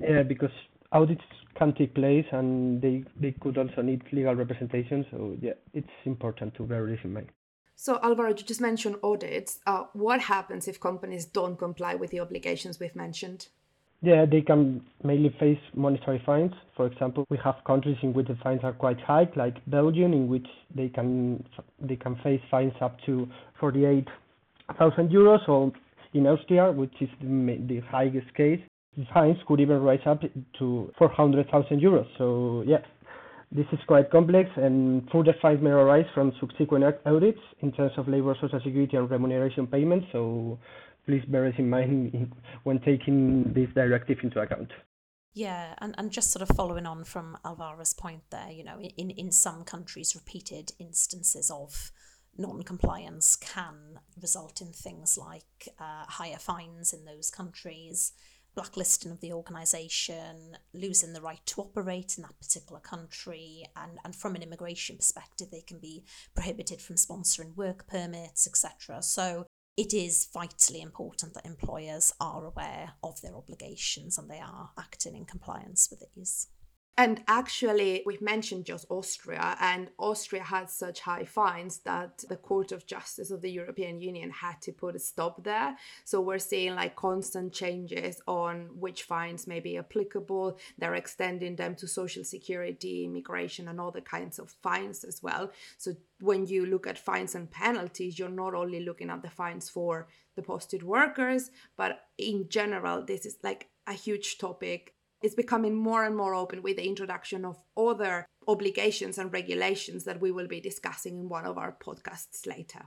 Yeah, 0.00 0.22
because 0.22 0.50
audits 0.92 1.24
can 1.56 1.72
take 1.74 1.94
place 1.94 2.26
and 2.32 2.82
they, 2.82 3.04
they 3.18 3.32
could 3.32 3.56
also 3.56 3.82
need 3.82 4.02
legal 4.12 4.34
representation. 4.34 5.06
So, 5.10 5.36
yeah, 5.40 5.54
it's 5.72 5.88
important 6.04 6.54
to 6.56 6.64
bear 6.64 6.86
this 6.86 7.00
in 7.04 7.12
mind. 7.14 7.28
So, 7.76 7.98
Alvaro, 8.02 8.28
you 8.28 8.34
just 8.34 8.60
mentioned 8.60 8.96
audits. 9.02 9.58
Uh, 9.66 9.84
what 9.92 10.20
happens 10.22 10.68
if 10.68 10.78
companies 10.78 11.24
don't 11.24 11.58
comply 11.58 11.94
with 11.94 12.10
the 12.10 12.20
obligations 12.20 12.78
we've 12.78 12.94
mentioned? 12.96 13.48
Yeah, 14.04 14.26
they 14.30 14.42
can 14.42 14.82
mainly 15.02 15.34
face 15.40 15.58
monetary 15.74 16.22
fines. 16.26 16.52
For 16.76 16.86
example, 16.86 17.24
we 17.30 17.38
have 17.42 17.54
countries 17.66 17.96
in 18.02 18.12
which 18.12 18.26
the 18.28 18.36
fines 18.42 18.60
are 18.62 18.74
quite 18.74 19.00
high, 19.00 19.26
like 19.34 19.56
Belgium, 19.66 20.12
in 20.12 20.28
which 20.28 20.46
they 20.76 20.90
can 20.90 21.42
they 21.80 21.96
can 21.96 22.16
face 22.22 22.42
fines 22.50 22.74
up 22.82 22.98
to 23.06 23.26
48,000 23.60 25.08
euros, 25.08 25.48
or 25.48 25.72
in 26.12 26.26
Austria, 26.26 26.70
which 26.70 26.92
is 27.00 27.08
the, 27.22 27.64
the 27.66 27.80
highest 27.90 28.32
case, 28.34 28.60
the 28.98 29.06
fines 29.14 29.38
could 29.48 29.60
even 29.60 29.80
rise 29.80 30.04
up 30.04 30.20
to 30.58 30.92
400,000 30.98 31.80
euros. 31.80 32.06
So 32.18 32.62
yeah, 32.66 32.82
this 33.50 33.66
is 33.72 33.78
quite 33.86 34.10
complex, 34.10 34.50
and 34.56 35.08
further 35.10 35.34
fines 35.40 35.62
may 35.62 35.70
arise 35.70 36.06
from 36.14 36.32
subsequent 36.40 36.84
audits 37.06 37.40
in 37.60 37.72
terms 37.72 37.92
of 37.96 38.06
labor, 38.06 38.36
social 38.38 38.60
security, 38.62 38.98
and 38.98 39.10
remuneration 39.10 39.66
payments. 39.66 40.08
So 40.12 40.58
please 41.06 41.24
bear 41.28 41.48
this 41.48 41.58
in 41.58 41.68
mind 41.68 42.32
when 42.64 42.80
taking 42.80 43.52
this 43.54 43.68
directive 43.74 44.18
into 44.22 44.40
account. 44.40 44.70
Yeah, 45.34 45.74
and, 45.78 45.94
and 45.98 46.12
just 46.12 46.30
sort 46.30 46.48
of 46.48 46.56
following 46.56 46.86
on 46.86 47.02
from 47.02 47.36
Alvaro's 47.44 47.92
point 47.92 48.22
there, 48.30 48.50
you 48.50 48.62
know, 48.62 48.78
in, 48.80 49.10
in 49.10 49.32
some 49.32 49.64
countries, 49.64 50.14
repeated 50.14 50.72
instances 50.78 51.50
of 51.50 51.90
non 52.38 52.62
compliance 52.62 53.34
can 53.36 53.98
result 54.20 54.60
in 54.60 54.68
things 54.68 55.18
like 55.18 55.68
uh, 55.80 56.04
higher 56.06 56.38
fines 56.38 56.92
in 56.92 57.04
those 57.04 57.30
countries, 57.30 58.12
blacklisting 58.54 59.10
of 59.10 59.20
the 59.20 59.32
organisation, 59.32 60.56
losing 60.72 61.12
the 61.12 61.20
right 61.20 61.44
to 61.46 61.60
operate 61.60 62.16
in 62.16 62.22
that 62.22 62.38
particular 62.38 62.80
country, 62.80 63.64
and, 63.76 63.98
and 64.04 64.14
from 64.14 64.36
an 64.36 64.42
immigration 64.42 64.96
perspective, 64.96 65.48
they 65.50 65.62
can 65.62 65.80
be 65.80 66.04
prohibited 66.34 66.80
from 66.80 66.94
sponsoring 66.94 67.56
work 67.56 67.88
permits, 67.88 68.46
etc. 68.46 69.02
So 69.02 69.46
it 69.76 69.92
is 69.92 70.28
vitally 70.32 70.80
important 70.80 71.34
that 71.34 71.44
employers 71.46 72.12
are 72.20 72.46
aware 72.46 72.92
of 73.02 73.20
their 73.20 73.34
obligations 73.34 74.18
and 74.18 74.30
they 74.30 74.38
are 74.38 74.70
acting 74.78 75.16
in 75.16 75.24
compliance 75.24 75.88
with 75.90 76.02
these. 76.14 76.48
And 76.96 77.22
actually, 77.26 78.04
we've 78.06 78.22
mentioned 78.22 78.66
just 78.66 78.86
Austria, 78.88 79.56
and 79.60 79.88
Austria 79.98 80.44
had 80.44 80.70
such 80.70 81.00
high 81.00 81.24
fines 81.24 81.78
that 81.78 82.22
the 82.28 82.36
Court 82.36 82.70
of 82.70 82.86
Justice 82.86 83.32
of 83.32 83.42
the 83.42 83.50
European 83.50 84.00
Union 84.00 84.30
had 84.30 84.62
to 84.62 84.72
put 84.72 84.94
a 84.94 85.00
stop 85.00 85.42
there. 85.42 85.76
So 86.04 86.20
we're 86.20 86.38
seeing 86.38 86.76
like 86.76 86.94
constant 86.94 87.52
changes 87.52 88.20
on 88.28 88.68
which 88.78 89.02
fines 89.02 89.48
may 89.48 89.58
be 89.58 89.76
applicable. 89.76 90.56
They're 90.78 90.94
extending 90.94 91.56
them 91.56 91.74
to 91.76 91.88
social 91.88 92.22
security, 92.22 93.04
immigration, 93.04 93.66
and 93.66 93.80
other 93.80 94.00
kinds 94.00 94.38
of 94.38 94.50
fines 94.62 95.02
as 95.02 95.20
well. 95.20 95.50
So 95.78 95.96
when 96.20 96.46
you 96.46 96.64
look 96.64 96.86
at 96.86 96.96
fines 96.96 97.34
and 97.34 97.50
penalties, 97.50 98.20
you're 98.20 98.28
not 98.28 98.54
only 98.54 98.84
looking 98.84 99.10
at 99.10 99.22
the 99.22 99.30
fines 99.30 99.68
for 99.68 100.06
the 100.36 100.42
posted 100.42 100.84
workers, 100.84 101.50
but 101.76 102.06
in 102.18 102.48
general, 102.48 103.04
this 103.04 103.26
is 103.26 103.38
like 103.42 103.68
a 103.86 103.92
huge 103.92 104.38
topic 104.38 104.93
is 105.24 105.34
becoming 105.34 105.74
more 105.74 106.04
and 106.04 106.16
more 106.16 106.34
open 106.34 106.62
with 106.62 106.76
the 106.76 106.86
introduction 106.86 107.44
of 107.44 107.56
other 107.76 108.26
obligations 108.46 109.16
and 109.18 109.32
regulations 109.32 110.04
that 110.04 110.20
we 110.20 110.30
will 110.30 110.46
be 110.46 110.60
discussing 110.60 111.18
in 111.18 111.28
one 111.28 111.46
of 111.46 111.56
our 111.56 111.72
podcasts 111.72 112.46
later. 112.46 112.82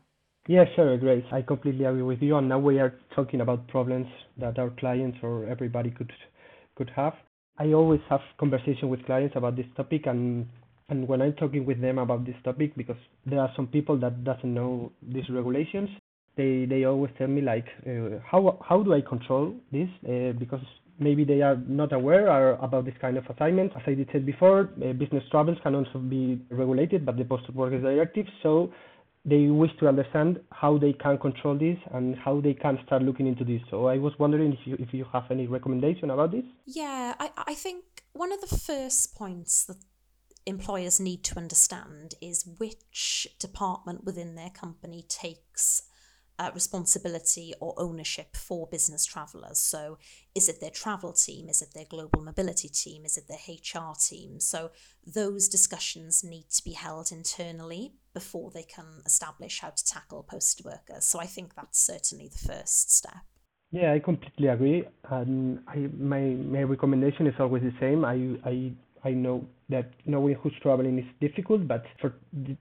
Yeah, 0.48 0.66
sure, 0.76 0.98
Grace. 0.98 1.26
I 1.32 1.42
completely 1.42 1.86
agree 1.86 2.04
with 2.04 2.22
you. 2.22 2.38
And 2.38 2.48
now 2.48 2.60
we 2.60 2.80
are 2.80 2.94
talking 3.16 3.42
about 3.42 3.68
problems 3.68 4.08
that 4.38 4.60
our 4.60 4.70
clients 4.70 5.18
or 5.22 5.46
everybody 5.46 5.92
could 5.92 6.14
could 6.76 6.92
have. 6.96 7.14
I 7.58 7.74
always 7.74 8.02
have 8.08 8.22
conversation 8.40 8.88
with 8.90 9.04
clients 9.06 9.36
about 9.36 9.56
this 9.56 9.66
topic, 9.76 10.06
and 10.06 10.48
and 10.90 11.08
when 11.08 11.22
I'm 11.22 11.34
talking 11.34 11.66
with 11.66 11.82
them 11.82 11.98
about 11.98 12.26
this 12.26 12.36
topic, 12.44 12.76
because 12.78 13.02
there 13.26 13.42
are 13.42 13.52
some 13.56 13.68
people 13.68 13.98
that 13.98 14.24
doesn't 14.24 14.54
know 14.54 14.92
these 15.02 15.28
regulations, 15.30 15.90
they 16.38 16.66
they 16.66 16.86
always 16.86 17.12
tell 17.18 17.28
me 17.28 17.42
like, 17.42 17.68
uh, 17.86 18.20
how 18.32 18.60
how 18.70 18.84
do 18.84 18.94
I 18.94 19.02
control 19.02 19.56
this? 19.72 19.90
Uh, 20.08 20.32
because 20.44 20.66
maybe 21.00 21.24
they 21.24 21.42
are 21.42 21.58
not 21.68 21.94
aware 21.94 22.54
about 22.56 22.86
this 22.86 22.96
kind 23.00 23.18
of 23.18 23.26
assignment. 23.28 23.72
As 23.76 23.84
I 23.86 23.94
did 23.94 24.10
said 24.12 24.26
before, 24.26 24.70
uh, 24.84 24.94
business 24.94 25.24
travels 25.32 25.58
can 25.64 25.76
also 25.76 26.00
be 26.00 26.42
regulated 26.50 27.06
by 27.06 27.14
the 27.14 27.26
Posted 27.26 27.56
Workers 27.56 27.84
Directive, 27.84 28.26
so 28.44 28.72
they 29.26 29.48
wish 29.48 29.72
to 29.80 29.88
understand 29.88 30.40
how 30.52 30.78
they 30.78 30.94
can 30.94 31.18
control 31.18 31.58
this 31.58 31.78
and 31.94 32.16
how 32.16 32.40
they 32.40 32.54
can 32.54 32.80
start 32.86 33.02
looking 33.02 33.28
into 33.28 33.44
this. 33.44 33.62
So 33.70 33.88
I 33.88 33.98
was 33.98 34.14
wondering 34.18 34.54
if 34.54 34.60
you 34.66 34.76
if 34.80 34.94
you 34.94 35.06
have 35.12 35.24
any 35.30 35.48
recommendation 35.48 36.10
about 36.12 36.32
this. 36.32 36.46
Yeah, 36.66 37.14
I, 37.20 37.30
I 37.36 37.54
think 37.54 37.84
one 38.14 38.32
of 38.32 38.40
the 38.42 38.56
first 38.56 39.16
points 39.16 39.66
that 39.66 39.78
employers 40.46 41.00
need 41.00 41.24
to 41.26 41.38
understand 41.38 42.16
is 42.22 42.48
which 42.58 43.28
department 43.38 44.06
within 44.06 44.36
their 44.36 44.50
company 44.50 45.04
takes 45.10 45.84
uh, 46.40 46.52
responsibility 46.54 47.54
or 47.60 47.74
ownership 47.78 48.36
for 48.36 48.68
business 48.68 49.06
travellers. 49.06 49.60
So, 49.60 49.98
is 50.36 50.48
it 50.50 50.60
their 50.62 50.70
travel 50.70 51.14
team? 51.14 51.50
Is 51.50 51.62
it 51.62 51.74
their 51.74 51.86
global 51.86 52.22
mobility 52.22 52.70
team? 52.70 53.06
Is 53.06 53.18
it 53.18 53.28
their 53.28 53.38
HR 53.38 53.94
team? 54.00 54.40
So, 54.40 54.72
those 55.06 55.48
discussions 55.48 56.24
need 56.24 56.50
to 56.52 56.64
be 56.64 56.74
held 56.74 57.12
internally 57.12 57.94
before 58.14 58.52
they 58.52 58.64
can 58.64 59.02
establish 59.06 59.62
how 59.62 59.70
to 59.70 59.86
tackle 59.86 60.24
posted 60.24 60.66
workers. 60.66 61.06
So, 61.06 61.20
I 61.20 61.26
think 61.26 61.56
that's 61.56 61.80
certainly 61.80 62.28
the 62.28 62.48
first 62.48 62.92
step. 62.92 63.24
Yeah, 63.72 63.94
I 63.94 64.00
completely 64.00 64.48
agree. 64.48 64.86
I, 65.10 65.24
my 65.26 66.22
my 66.22 66.64
recommendation 66.64 67.28
is 67.28 67.34
always 67.40 67.64
the 67.64 67.74
same. 67.82 68.06
I 68.06 68.38
I 68.50 68.72
I 69.04 69.12
know 69.12 69.46
that 69.70 69.92
knowing 70.06 70.36
who's 70.36 70.54
traveling 70.62 71.00
is 71.00 71.06
difficult, 71.20 71.68
but 71.68 71.84
for 72.00 72.14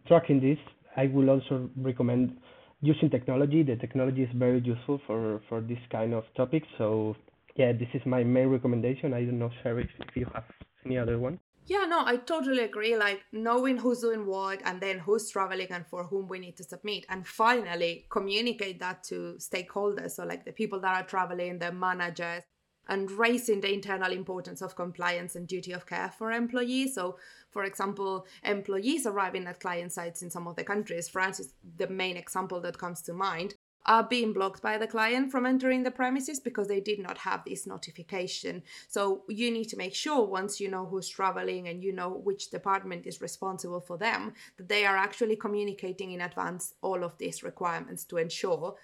tracking 0.09 0.41
this, 0.41 0.59
I 0.97 1.07
will 1.07 1.31
also 1.31 1.71
recommend 1.77 2.37
using 2.81 3.11
technology. 3.11 3.63
The 3.63 3.77
technology 3.77 4.23
is 4.23 4.31
very 4.35 4.61
useful 4.61 5.01
for 5.07 5.41
for 5.49 5.61
this 5.61 5.79
kind 5.91 6.15
of 6.15 6.25
topics. 6.37 6.69
So 6.79 7.17
yeah, 7.57 7.73
this 7.73 7.89
is 7.95 8.03
my 8.05 8.23
main 8.25 8.49
recommendation. 8.49 9.15
I 9.15 9.25
don't 9.25 9.39
know, 9.39 9.51
Sherry, 9.63 9.89
if 10.01 10.17
you 10.17 10.27
have 10.35 10.45
any 10.85 10.99
other 10.99 11.19
one. 11.19 11.39
Yeah, 11.69 11.85
no, 11.89 12.05
I 12.07 12.19
totally 12.19 12.63
agree. 12.63 12.97
Like 12.97 13.23
knowing 13.33 13.77
who's 13.79 14.01
doing 14.01 14.25
what 14.25 14.61
and 14.65 14.81
then 14.81 15.01
who's 15.01 15.29
traveling 15.31 15.67
and 15.71 15.85
for 15.85 16.05
whom 16.05 16.29
we 16.29 16.39
need 16.39 16.57
to 16.59 16.65
submit. 16.65 17.05
And 17.09 17.27
finally, 17.27 18.07
communicate 18.09 18.79
that 18.81 19.03
to 19.05 19.37
stakeholders. 19.39 20.13
So, 20.13 20.25
like 20.25 20.45
the 20.45 20.53
people 20.53 20.81
that 20.83 20.95
are 20.95 21.07
traveling, 21.07 21.59
the 21.59 21.73
managers, 21.73 22.43
and 22.89 23.11
raising 23.11 23.61
the 23.61 23.73
internal 23.73 24.13
importance 24.13 24.63
of 24.63 24.77
compliance 24.77 25.35
and 25.37 25.47
duty 25.47 25.73
of 25.73 25.87
care 25.87 26.13
for 26.17 26.33
employees. 26.33 26.95
So, 26.95 27.19
for 27.51 27.65
example, 27.65 28.27
employees 28.45 29.07
arriving 29.07 29.47
at 29.47 29.61
client 29.61 29.93
sites 29.93 30.23
in 30.23 30.31
some 30.31 30.47
of 30.47 30.57
the 30.57 30.65
countries, 30.65 31.09
France 31.09 31.41
is 31.41 31.55
the 31.77 31.89
main 31.89 32.17
example 32.17 32.61
that 32.61 32.79
comes 32.79 33.03
to 33.03 33.13
mind, 33.13 33.55
are 33.87 34.03
being 34.03 34.33
blocked 34.33 34.63
by 34.63 34.77
the 34.77 34.87
client 34.87 35.31
from 35.31 35.47
entering 35.47 35.85
the 35.85 35.91
premises 35.91 36.41
because 36.41 36.67
they 36.67 36.81
did 36.81 36.99
not 36.99 37.19
have 37.19 37.43
this 37.45 37.67
notification. 37.67 38.63
So, 38.89 39.23
you 39.29 39.51
need 39.51 39.69
to 39.71 39.77
make 39.77 39.95
sure 39.95 40.25
once 40.25 40.61
you 40.61 40.71
know 40.71 40.87
who's 40.87 41.09
traveling 41.09 41.69
and 41.69 41.83
you 41.83 41.93
know 41.93 42.11
which 42.11 42.51
department 42.51 43.07
is 43.07 43.21
responsible 43.21 43.81
for 43.81 43.97
them, 43.97 44.35
that 44.59 44.69
they 44.69 44.87
are 44.87 44.97
actually 44.97 45.37
communicating 45.37 46.13
in 46.13 46.21
advance 46.21 46.75
all 46.83 47.03
of 47.03 47.17
these 47.19 47.43
requirements 47.43 48.05
to 48.05 48.19
ensure 48.19 48.77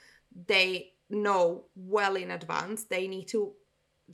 they 0.47 0.93
know 1.11 1.65
well 1.77 2.17
in 2.17 2.31
advance 2.31 2.85
they 2.85 3.07
need 3.07 3.29
to 3.29 3.53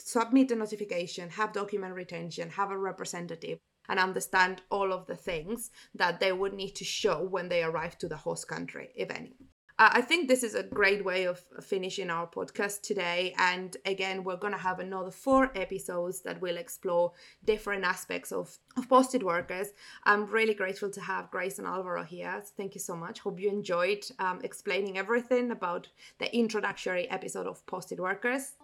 submit 0.02 0.50
a 0.50 0.56
notification, 0.56 1.30
have 1.30 1.52
document 1.52 1.94
retention, 1.94 2.50
have 2.50 2.70
a 2.70 2.78
representative, 2.78 3.58
and 3.88 3.98
understand 3.98 4.62
all 4.70 4.92
of 4.92 5.06
the 5.06 5.16
things 5.16 5.70
that 5.94 6.20
they 6.20 6.32
would 6.32 6.52
need 6.52 6.74
to 6.76 6.84
show 6.84 7.22
when 7.24 7.48
they 7.48 7.62
arrive 7.62 7.96
to 7.98 8.08
the 8.08 8.16
host 8.16 8.46
country, 8.48 8.90
if 8.94 9.10
any. 9.10 9.34
I 9.80 10.00
think 10.00 10.26
this 10.26 10.42
is 10.42 10.56
a 10.56 10.64
great 10.64 11.04
way 11.04 11.24
of 11.24 11.40
finishing 11.62 12.10
our 12.10 12.26
podcast 12.26 12.82
today. 12.82 13.32
And 13.38 13.76
again, 13.86 14.24
we're 14.24 14.36
going 14.36 14.52
to 14.52 14.58
have 14.58 14.80
another 14.80 15.12
four 15.12 15.52
episodes 15.54 16.20
that 16.22 16.40
will 16.40 16.56
explore 16.56 17.12
different 17.44 17.84
aspects 17.84 18.32
of, 18.32 18.58
of 18.76 18.88
posted 18.88 19.22
workers. 19.22 19.68
I'm 20.02 20.26
really 20.26 20.54
grateful 20.54 20.90
to 20.90 21.00
have 21.00 21.30
Grace 21.30 21.60
and 21.60 21.68
Alvaro 21.68 22.02
here. 22.02 22.42
Thank 22.56 22.74
you 22.74 22.80
so 22.80 22.96
much. 22.96 23.20
Hope 23.20 23.38
you 23.38 23.50
enjoyed 23.50 24.04
um, 24.18 24.40
explaining 24.42 24.98
everything 24.98 25.52
about 25.52 25.86
the 26.18 26.34
introductory 26.36 27.08
episode 27.08 27.46
of 27.46 27.64
posted 27.66 28.00
workers. 28.00 28.54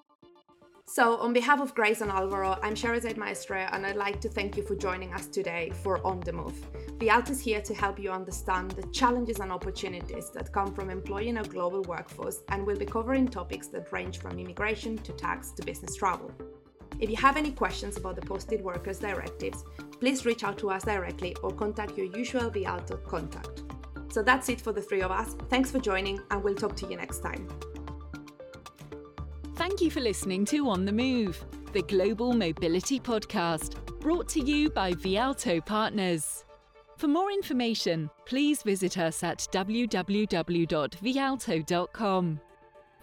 So, 0.87 1.17
on 1.17 1.33
behalf 1.33 1.61
of 1.61 1.75
Grace 1.75 2.03
and 2.03 2.11
Alvaro, 2.11 2.59
I'm 2.63 2.75
Scherezade 2.75 3.17
Maestre, 3.17 3.69
and 3.73 3.87
I'd 3.87 3.97
like 3.97 4.21
to 4.21 4.29
thank 4.29 4.55
you 4.57 4.63
for 4.63 4.77
joining 4.77 5.15
us 5.15 5.27
today 5.27 5.73
for 5.83 6.07
On 6.07 6.21
the 6.21 6.33
Move. 6.33 6.55
Vialto 6.99 7.31
is 7.31 7.41
here 7.41 7.63
to 7.63 7.75
help 7.75 7.99
you 7.99 8.11
understand 8.11 8.73
the 8.73 8.87
challenges 8.89 9.41
and 9.41 9.51
opportunities 9.51 10.31
that 10.31 10.53
come 10.53 10.75
from 10.75 10.91
employing 10.91 11.39
a 11.39 11.43
global 11.43 11.83
workforce, 11.83 12.43
and 12.51 12.65
we'll 12.65 12.77
be 12.77 12.85
covering 12.85 13.27
topics 13.27 13.67
that 13.69 13.93
range 13.93 14.19
from 14.19 14.39
immigration 14.39 14.99
to 14.99 15.13
tax 15.13 15.53
to 15.53 15.65
business 15.65 15.97
travel. 15.97 16.31
If 17.01 17.09
you 17.09 17.17
have 17.17 17.39
any 17.39 17.51
questions 17.51 17.97
about 17.97 18.17
the 18.17 18.23
Posted 18.27 18.61
Workers 18.61 18.99
Directives, 18.99 19.65
please 19.99 20.27
reach 20.27 20.45
out 20.45 20.59
to 20.59 20.71
us 20.71 20.85
directly 20.85 21.35
or 21.43 21.51
contact 21.51 21.97
your 21.97 22.07
usual 22.15 22.51
Vialto 22.51 23.03
contact. 23.05 23.63
So 24.11 24.23
that's 24.23 24.51
it 24.51 24.61
for 24.61 24.73
the 24.73 24.83
three 24.83 25.01
of 25.01 25.11
us. 25.11 25.35
Thanks 25.49 25.71
for 25.71 25.81
joining, 25.81 26.21
and 26.31 26.45
we'll 26.45 26.55
talk 26.55 26.77
to 26.77 26.87
you 26.87 26.97
next 26.97 27.21
time. 27.21 27.49
Thank 29.57 29.81
you 29.81 29.91
for 29.91 30.01
listening 30.01 30.45
to 30.47 30.69
On 30.69 30.85
the 30.85 30.91
Move, 30.91 31.45
the 31.73 31.83
global 31.83 32.33
mobility 32.33 32.99
podcast, 32.99 33.77
brought 34.01 34.29
to 34.31 34.41
you 34.41 34.69
by 34.69 34.91
Vialto 34.93 35.65
Partners. 35.65 36.45
For 36.97 37.07
more 37.07 37.31
information, 37.31 38.11
please 38.27 38.65
visit 38.65 38.99
us 38.99 39.23
at 39.23 39.47
www.vialto.com. 39.53 42.41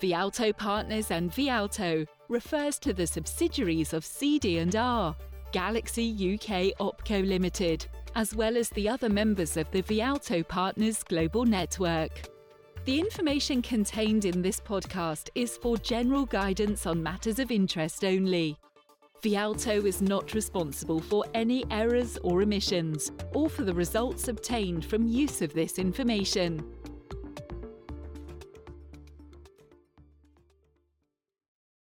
Vialto 0.01 0.57
Partners 0.57 1.11
and 1.11 1.31
Vialto 1.31 2.05
refers 2.27 2.79
to 2.79 2.91
the 2.91 3.07
subsidiaries 3.07 3.93
of 3.93 4.03
CD&R, 4.03 5.15
Galaxy 5.53 6.33
UK 6.33 6.77
Opco 6.79 7.25
Limited, 7.25 7.85
as 8.15 8.35
well 8.35 8.57
as 8.57 8.67
the 8.71 8.89
other 8.89 9.07
members 9.07 9.55
of 9.55 9.71
the 9.71 9.83
Vialto 9.83 10.45
Partners 10.45 11.01
Global 11.03 11.45
Network. 11.45 12.30
The 12.83 12.99
information 12.99 13.61
contained 13.61 14.25
in 14.25 14.41
this 14.41 14.59
podcast 14.59 15.29
is 15.35 15.55
for 15.55 15.77
general 15.77 16.25
guidance 16.25 16.87
on 16.87 17.03
matters 17.03 17.37
of 17.37 17.51
interest 17.51 18.03
only. 18.03 18.57
Vialto 19.21 19.85
is 19.85 20.01
not 20.01 20.33
responsible 20.33 20.99
for 20.99 21.23
any 21.35 21.63
errors 21.69 22.17
or 22.23 22.41
omissions, 22.41 23.11
or 23.35 23.51
for 23.51 23.63
the 23.63 23.73
results 23.73 24.29
obtained 24.29 24.83
from 24.83 25.07
use 25.07 25.43
of 25.43 25.53
this 25.53 25.77
information. 25.77 26.65